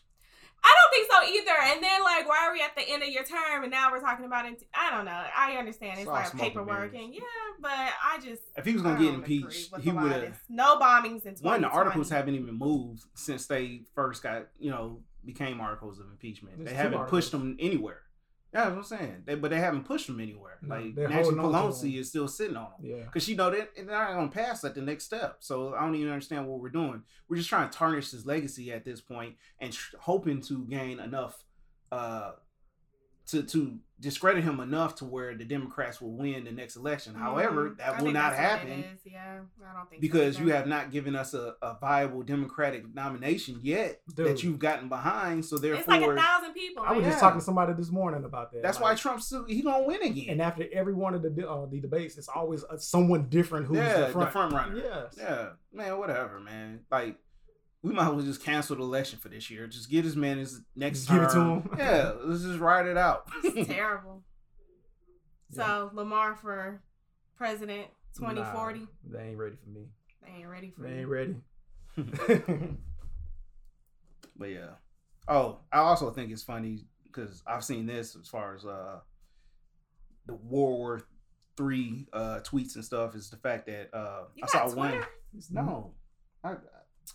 [0.66, 1.74] I don't think so either.
[1.74, 4.00] And then like, why are we at the end of your term and now we're
[4.00, 4.64] talking about it?
[4.74, 5.24] I don't know.
[5.36, 7.22] I understand it's It's like paperwork and yeah,
[7.60, 10.40] but I just If he was gonna get impeached, he would have.
[10.50, 11.44] no bombings in 2020.
[11.44, 16.06] One, the articles haven't even moved since they first got, you know, became articles of
[16.08, 16.58] impeachment.
[16.58, 18.00] There's they haven't pushed them anywhere.
[18.54, 19.24] Yeah, that's what I'm saying.
[19.26, 20.58] They, but they haven't pushed them anywhere.
[20.62, 23.04] No, like Nancy holding on to Pelosi is still sitting on them Yeah.
[23.06, 25.38] because she know that they're not gonna pass at the next step.
[25.40, 27.02] So I don't even understand what we're doing.
[27.28, 31.44] We're just trying to tarnish his legacy at this point and hoping to gain enough,
[31.92, 32.34] uh,
[33.28, 37.16] to to discredit him enough to where the Democrats will win the next election.
[37.16, 37.78] However, Mhm.
[37.78, 39.00] that I will think not that's what it happen.
[39.06, 42.94] Yeah, I don't think so because you have not given us a, a viable Democratic
[42.94, 44.28] nomination yet Dude.
[44.28, 45.46] that you've gotten behind.
[45.46, 46.84] So therefore, It's therefore, like a thousand people.
[46.86, 47.12] I was man.
[47.12, 48.62] just talking to somebody this morning about that.
[48.62, 50.26] that's like, why Trump's still- he gonna win again.
[50.32, 53.78] And after every one of the uh, the debates, it's always uh, someone different who's
[53.78, 54.34] yeah, the front.
[54.54, 54.76] runner.
[54.76, 55.16] Yes.
[55.18, 56.82] Yeah, man, whatever, man.
[56.92, 57.20] Like
[57.84, 59.68] we might as well just cancel the election for this year.
[59.68, 61.70] Just get his man his next Just give it to him.
[61.78, 63.28] Yeah, let's just ride it out.
[63.44, 64.24] It's terrible.
[65.52, 65.66] Yeah.
[65.66, 66.82] So Lamar for
[67.38, 68.80] president 2040.
[68.80, 69.88] Nah, they ain't ready for me.
[70.24, 70.90] They ain't ready for me.
[70.90, 71.02] They you.
[71.02, 72.78] ain't ready.
[74.36, 74.72] But yeah.
[75.28, 79.00] Oh, I also think it's funny because I've seen this as far as uh
[80.26, 81.02] the World War
[81.56, 85.06] Three uh tweets and stuff is the fact that uh You I saw got one.
[85.52, 85.94] No,
[86.44, 86.56] I,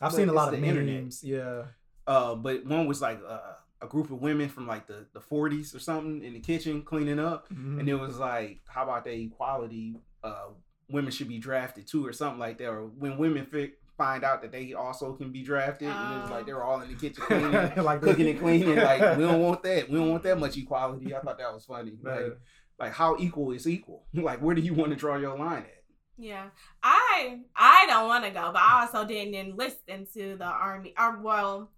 [0.01, 1.03] I've seen a lot of the internet.
[1.05, 1.23] memes.
[1.25, 1.65] Yeah.
[2.07, 5.75] uh, but one was like uh, a group of women from like the the 40s
[5.75, 7.81] or something in the kitchen cleaning up, Mhm.
[7.81, 9.97] and it was like, how about the equality?
[10.23, 10.49] Uh,
[10.91, 12.69] women should be drafted too, or something like that.
[12.69, 16.31] Or when women fi- find out that they also can be drafted, and it was
[16.31, 16.35] Oh.
[16.35, 17.53] like they were all in the kitchen cleaning.
[17.85, 18.77] like cooking and cleaning.
[18.91, 19.89] Like we don't want that.
[19.91, 21.15] We don't want that much equality.
[21.15, 21.93] I thought that was funny.
[22.03, 22.39] Like,
[22.79, 24.05] like how equal is equal?
[24.15, 25.78] Like where do you want to draw your line at?
[26.19, 26.47] Yeah,
[26.83, 30.93] I I don't want to go, but I also didn't enlist into the army.
[30.99, 31.71] Or well,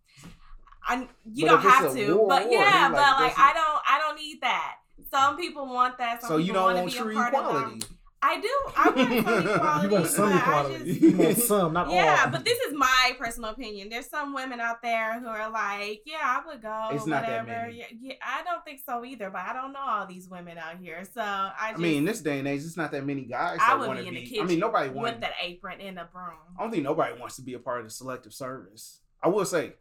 [0.87, 3.83] I you But don't have to, war, but war, yeah, but like that's- I don't
[3.87, 4.77] I don't need that.
[5.11, 6.23] Some people want that.
[6.23, 7.57] Some So you don't wanna be a true part of them.
[7.57, 7.87] equality.
[8.23, 8.49] I do.
[8.77, 9.89] I want some equality.
[9.89, 10.85] you want some but I equality.
[10.85, 12.31] just- you want some, not yeah, all.
[12.31, 13.89] but this is my personal opinion.
[13.89, 16.89] There's some women out there who are like, yeah, I would go.
[16.93, 17.67] It's not that whatever.
[17.69, 17.79] many.
[17.79, 19.31] Yeah, yeah, I don't think so either.
[19.31, 22.21] But I don't know all these women out here, so I I mean, in this
[22.21, 24.27] day and age, it's not that many guys I that would want to be the
[24.27, 25.21] kitchen I mean, nobody with wants.
[25.21, 26.35] that apron and a broom.
[26.59, 29.01] I don't think nobody wants to be a part of the selective service.
[29.23, 29.73] I will say,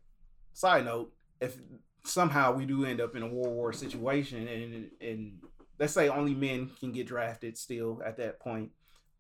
[0.54, 1.12] side note,
[1.42, 1.58] if
[2.06, 5.40] somehow we do end up in a World War situation and and
[5.80, 8.72] let's say only men can get drafted still at that point,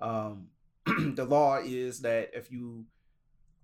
[0.01, 0.47] um,
[0.85, 2.85] the law is that if you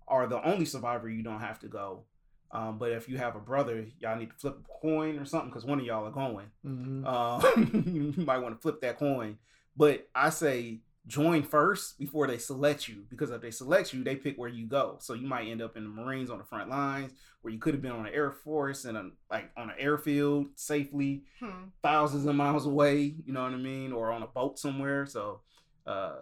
[0.08, 2.04] are the only survivor, you don't have to go.
[2.52, 5.50] Um, but if you have a brother, y'all need to flip a coin or something
[5.50, 6.46] because one of y'all are going.
[6.64, 7.04] Mhm.
[7.04, 7.82] Um,
[8.16, 9.38] you might want to flip that coin.
[9.76, 14.16] But I say join first before they select you because if they select you, they
[14.16, 14.96] pick where you go.
[15.00, 17.74] So you might end up in the Marines on the front lines where you could
[17.74, 21.68] have been on the Air Force and a, like on an airfield safely Hmm.
[21.82, 23.14] thousands of miles away.
[23.24, 25.06] You know what I mean, or on a boat somewhere.
[25.06, 25.42] So
[25.86, 26.16] uh,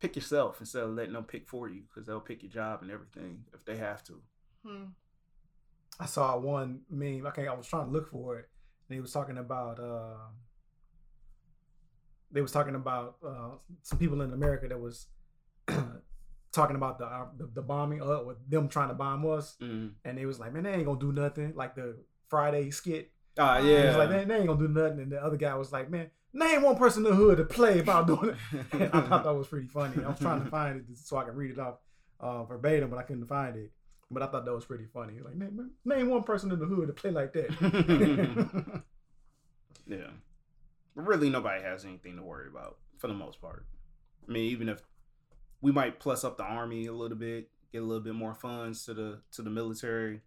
[0.00, 2.90] pick yourself instead of letting them pick for you because they'll pick your job and
[2.90, 4.20] everything if they have to.
[4.66, 4.84] Hmm.
[5.98, 7.26] I saw one meme.
[7.28, 8.48] Okay, I was trying to look for it,
[8.88, 9.80] and he was talking about.
[9.80, 10.28] Uh,
[12.30, 13.50] they was talking about uh,
[13.82, 15.06] some people in America that was
[16.52, 19.92] talking about the, uh, the the bombing, uh, with them trying to bomb us, Mm.
[20.04, 21.96] and they was like, "Man, they ain't gonna do nothing." Like the
[22.28, 23.10] Friday skit.
[23.38, 23.86] Ah, He yeah.
[23.88, 26.10] was like, "Man, they ain't gonna do nothing," and the other guy was like, "Man,
[26.32, 28.36] name one person in the hood to play about doing it."
[28.72, 30.04] And I thought that was pretty funny.
[30.04, 31.76] I was trying to find it so I could read it off
[32.20, 33.70] uh, verbatim, but I couldn't find it.
[34.10, 35.20] But I thought that was pretty funny.
[35.20, 38.82] Like, name, name one person in the hood to play like that.
[39.86, 40.08] yeah.
[40.98, 43.64] But really, nobody has anything to worry about for the most part.
[44.28, 44.82] I mean, even if
[45.60, 48.84] we might plus up the army a little bit, get a little bit more funds
[48.86, 50.22] to the to the military,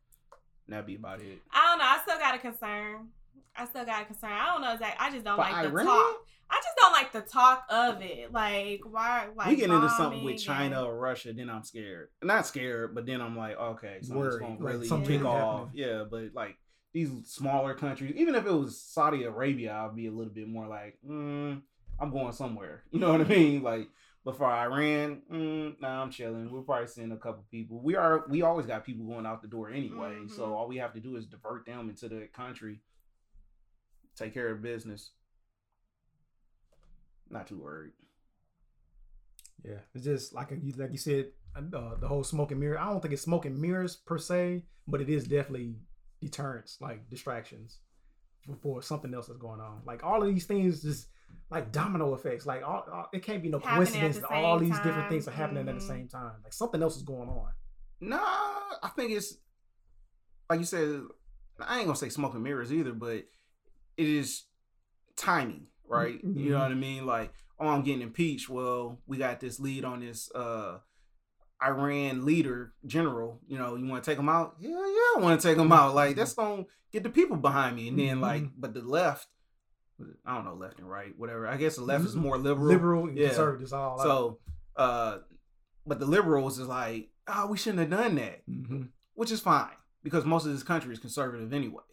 [0.69, 1.39] that'd be about it.
[1.51, 1.83] I don't know.
[1.83, 3.09] I still got a concern.
[3.53, 4.31] I still got a concern.
[4.31, 5.05] I don't know exactly.
[5.05, 5.85] I just don't For like the Iran?
[5.87, 6.15] talk.
[6.49, 8.31] I just don't like the talk of it.
[8.31, 9.27] Like why?
[9.35, 12.07] Like we get into something with China and- or Russia, then I'm scared.
[12.23, 15.65] Not scared, but then I'm like, okay, something's Worried, gonna really something kick off.
[15.67, 15.83] happening.
[15.85, 16.57] Yeah, but like
[16.93, 20.67] these smaller countries, even if it was Saudi Arabia, I'd be a little bit more
[20.67, 21.61] like, mm,
[21.99, 22.83] I'm going somewhere.
[22.91, 23.63] You know what I mean?
[23.63, 23.87] Like,
[24.25, 26.51] but for Iran, mm, nah, I'm chilling.
[26.51, 27.79] We'll probably send a couple people.
[27.81, 30.27] We are, we always got people going out the door anyway.
[30.27, 30.51] So Mhm.
[30.51, 32.81] all we have to do is divert them into the country,
[34.15, 35.11] take care of business.
[37.29, 37.93] Not too worried.
[39.63, 42.79] Yeah, it's just like you like you said, uh, the whole smoke and mirror.
[42.79, 45.75] I don't think it's smoke and mirrors per se, but it is definitely
[46.21, 47.79] deterrents, like distractions
[48.45, 49.81] for, for something else that's going on.
[49.85, 51.07] Like all of these things, just
[51.49, 52.45] like domino effects.
[52.45, 55.09] Like all, all- it can't be no Happening coincidence the that all same these different
[55.09, 56.33] things are happening at the same time.
[56.43, 57.49] Like something else is going on.
[57.99, 59.35] Nah, I think it's
[60.49, 61.01] like you said.
[61.59, 63.27] I ain't gonna say smoke and mirrors either, but it
[63.97, 64.45] is
[65.15, 66.19] timing, right?
[66.23, 66.49] You Mhm.
[66.51, 67.05] know what I mean?
[67.05, 68.49] Like, oh, I'm getting impeached.
[68.49, 70.79] Well, we got this lead on this uh
[71.63, 73.39] Iran leader general.
[73.47, 74.55] You know, you want to take him out?
[74.59, 75.93] Yeah, yeah, I want to take him out.
[75.95, 78.51] Like that's gonna get the people behind me, and then like, Mhm.
[78.57, 79.27] but the left.
[80.25, 81.47] I don't know left and right, whatever.
[81.47, 82.67] I guess the left is more liberal.
[82.67, 83.27] Liberal and Yeah.
[83.27, 84.03] conservatives all out.
[84.03, 84.39] So,
[84.75, 85.19] uh,
[85.85, 88.89] but the liberals is like, oh, we shouldn't have done that Mhm.
[89.13, 91.83] which is fine because most of this country is conservative anyway.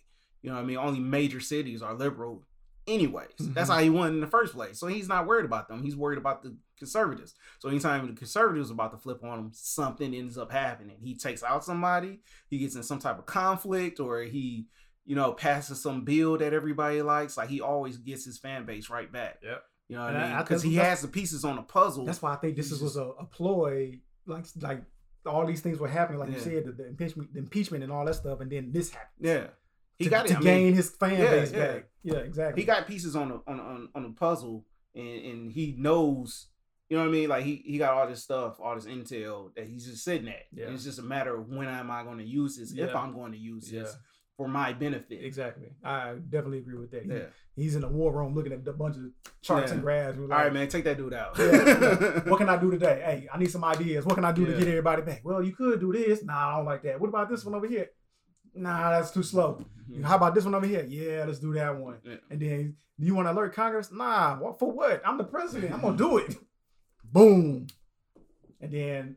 [0.41, 0.79] You know what I mean?
[0.79, 2.45] Only major cities are liberal
[2.87, 3.35] anyways.
[3.39, 3.75] That's Mhm.
[3.75, 4.79] how he won in the first place.
[4.79, 5.83] So he's not worried about them.
[5.83, 7.35] He's worried about the conservatives.
[7.59, 10.97] So anytime the conservatives about to flip on him, something ends up happening.
[11.03, 14.67] He takes out somebody, he gets in some type of conflict, or he,
[15.05, 17.37] you know, passes some bill that everybody likes.
[17.37, 19.39] Like he always gets his fan base right back.
[19.43, 19.63] Yep.
[19.89, 20.39] You know what And I- mean?
[20.39, 22.05] Because he has the pieces on the puzzle.
[22.05, 24.01] That's why I think this is, was a, a ploy.
[24.27, 24.83] Like like
[25.25, 28.05] all these things were happening, like you said, the, the impeachment, the impeachment, and all
[28.05, 29.11] that stuff, and then this happened.
[29.21, 29.47] yeah.
[29.99, 31.67] He to, got to I mean, gain his fan yeah, base yeah.
[31.67, 31.85] back.
[32.05, 32.63] Yeah, exactly.
[32.63, 34.65] he got pieces on the on on, on the puzzle
[34.95, 36.47] and and he knows
[36.89, 39.55] you know what I mean like he he got all this stuff all this intel
[39.57, 40.67] that he's just sitting at Yeah.
[40.67, 43.33] It's just a matter of when am I going to use this if I'm going
[43.33, 43.83] to use Yeah.
[43.83, 43.97] this
[44.37, 45.69] for my benefit exactly.
[45.85, 47.03] I definitely agree with that.
[47.05, 47.25] He- yeah
[47.57, 49.03] He's in the war room looking at a bunch of
[49.43, 49.75] charts Yeah.
[49.75, 50.15] and graphs.
[50.17, 52.21] and all like, right man take that dude out Yeah.
[52.31, 53.03] what can I do today?
[53.05, 54.05] Hey, I need some ideas.
[54.07, 54.53] What can I do Yeah.
[54.53, 55.21] to get everybody back?
[55.25, 56.23] Well, you could do this.
[56.25, 57.01] Nah, I don't like that.
[57.01, 57.89] What about this one over here?
[58.55, 59.65] Nah, that's too slow.
[59.91, 60.05] Mhm.
[60.05, 60.85] How about this one over here?
[60.89, 61.99] Yeah, let's do that one.
[62.05, 62.17] Yeah.
[62.31, 63.91] And then you want to alert Congress?
[63.93, 65.03] Nah, what for what?
[65.05, 65.73] I'm the president.
[65.75, 66.37] I'm gonna do it.
[67.13, 67.67] Boom.
[68.61, 69.17] And then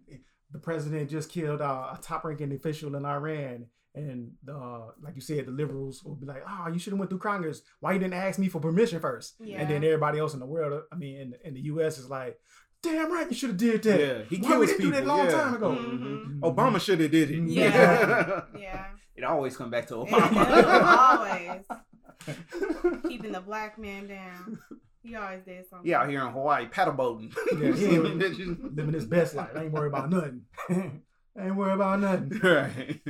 [0.51, 3.67] the president just killed uh, a top-ranking official in Iran.
[3.93, 7.09] And uh, like you said, the liberals will be like, "Oh, you should have went
[7.09, 7.61] through Congress.
[7.81, 9.35] Why you didn't ask me for permission first?
[9.41, 9.59] Yeah.
[9.59, 11.97] And then everybody else in the world, I mean, in, in the U.S.
[11.97, 12.39] is like,
[12.81, 13.99] "Damn right, you should have did that.
[13.99, 15.31] yeah he Why we didn't do people that long yeah.
[15.31, 15.99] time ago?" Mhm.
[15.99, 16.39] Mhm.
[16.39, 18.43] Obama should have did it Yeah.
[18.57, 18.85] Yeah.
[19.13, 24.57] it always come back to Yeah, Obama always keeping the black man down.
[25.03, 25.89] He always did something.
[25.89, 28.75] Yeah, out here in Hawaii paddle boating Yeah, he ain't Bitches.
[28.75, 29.49] living his best life.
[29.55, 30.43] I ain't worried about nothing.
[30.69, 31.01] I
[31.45, 32.39] ain't worried about nothing.
[32.43, 33.01] right.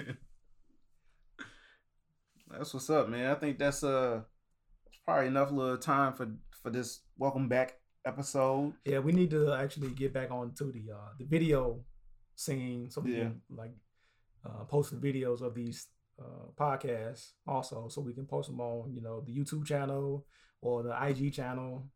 [2.49, 3.31] That's what's up, man.
[3.31, 4.21] I think that's uh
[5.05, 6.27] probably enough little time for
[6.63, 8.73] for this welcome back episode.
[8.85, 11.83] Yeah, we need to actually get back on to the uh the video
[12.35, 13.23] scene so we Yeah.
[13.23, 13.73] can like
[14.45, 15.87] uh post the videos of these
[16.19, 20.25] uh podcasts also so we can post them on, you know, the YouTube channel
[20.62, 21.88] or the IG channel.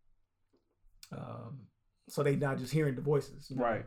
[1.11, 1.59] Um
[2.07, 3.49] so they not just hearing the voices.
[3.49, 3.63] You know?
[3.63, 3.85] Right.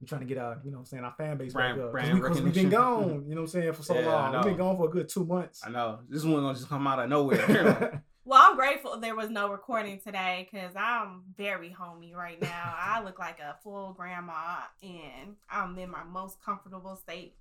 [0.00, 1.84] We're trying to get our, you know what I'm saying, our fan base Brand- back
[1.86, 1.92] up.
[1.92, 4.06] 'Cause brand we, cause we've been gone, you know what I'm saying, for so Yeah,
[4.06, 4.32] long.
[4.34, 5.62] We've been gone for a good two months.
[5.66, 6.00] I know.
[6.08, 8.02] This one gonna just come out of nowhere.
[8.28, 12.74] Well, I'm grateful there was no recording today because I'm very homey right now.
[12.76, 17.36] I look like a full grandma and I'm in my most comfortable state.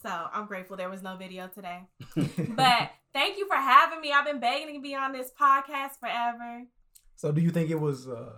[0.00, 1.80] So I'm grateful there was no video today.
[2.54, 4.12] But thank you for having me.
[4.12, 6.64] I've been begging to be on this podcast forever.
[7.16, 8.32] So do you think it was uh,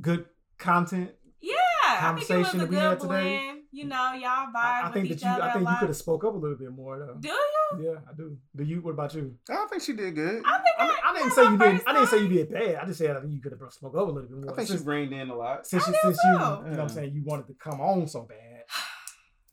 [0.00, 0.26] good
[0.58, 1.12] content?
[1.40, 1.54] Yeah,
[1.86, 3.38] I think it Conversation was a that we had good today?
[3.38, 3.60] blend.
[3.72, 5.68] You know, y'all vibe I, I with think each that you other I a think
[5.68, 7.16] you could have spoke up a little bit more though.
[7.18, 7.86] Do you?
[7.86, 8.36] Yeah, I do.
[8.54, 9.34] Do you what about you?
[9.50, 10.42] I don't think she did good.
[10.46, 12.50] I think I, mean, I didn't say you did first I didn't say you did
[12.52, 12.76] bad.
[12.76, 14.52] I just said I think you could have spoke up a little bit more.
[14.52, 15.66] I think she since, reined in a lot.
[15.66, 17.80] since, I you, do since you, you know what I'm saying, you wanted to come
[17.80, 18.53] on so bad.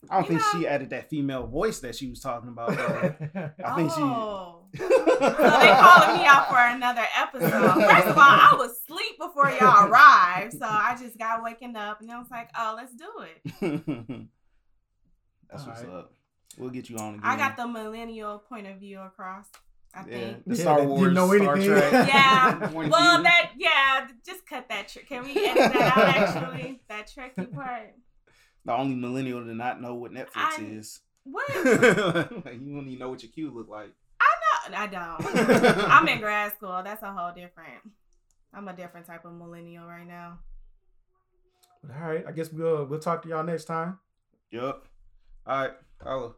[0.10, 2.76] I don't You think know- she added that female voice that she was talking about.
[2.76, 3.16] Though.
[3.66, 4.02] I think she.
[4.02, 4.58] oh.
[4.78, 7.52] So they calling me out for another episode.
[7.52, 12.00] First of all, I was asleep before y'all arrived, so I just got waking up
[12.02, 13.42] and I was like, "Oh, let's do it."
[15.52, 15.94] That's what's Alright.
[15.96, 16.14] up.
[16.58, 17.22] We'll get you on again.
[17.26, 19.46] I got the millennial point of view across.
[19.94, 20.44] I yeah, think.
[20.48, 21.72] the Yeah, Star that Wars, didn't know Star anything.
[21.78, 22.08] Trek.
[22.08, 22.72] Yeah.
[22.72, 25.08] Well, that yeah, just cut that trick.
[25.10, 26.38] Can we edit that out?
[26.48, 27.94] Actually, that tricky part.
[28.66, 31.00] The only millennial to not know what Netflix I- is.
[31.24, 31.48] What?
[31.66, 31.66] like,
[32.60, 33.92] you don't even know what your queue look like.
[34.20, 34.78] I know.
[34.78, 35.78] I don't.
[35.92, 36.82] I'm in grad school.
[36.84, 37.82] That's a whole different.
[38.54, 40.40] I'm a different type of millennial right now.
[41.84, 44.00] But all right, I guess we'll we'll talk to y'all next time.
[44.52, 44.88] Yup.
[45.46, 45.72] All right.
[46.04, 46.34] Holla.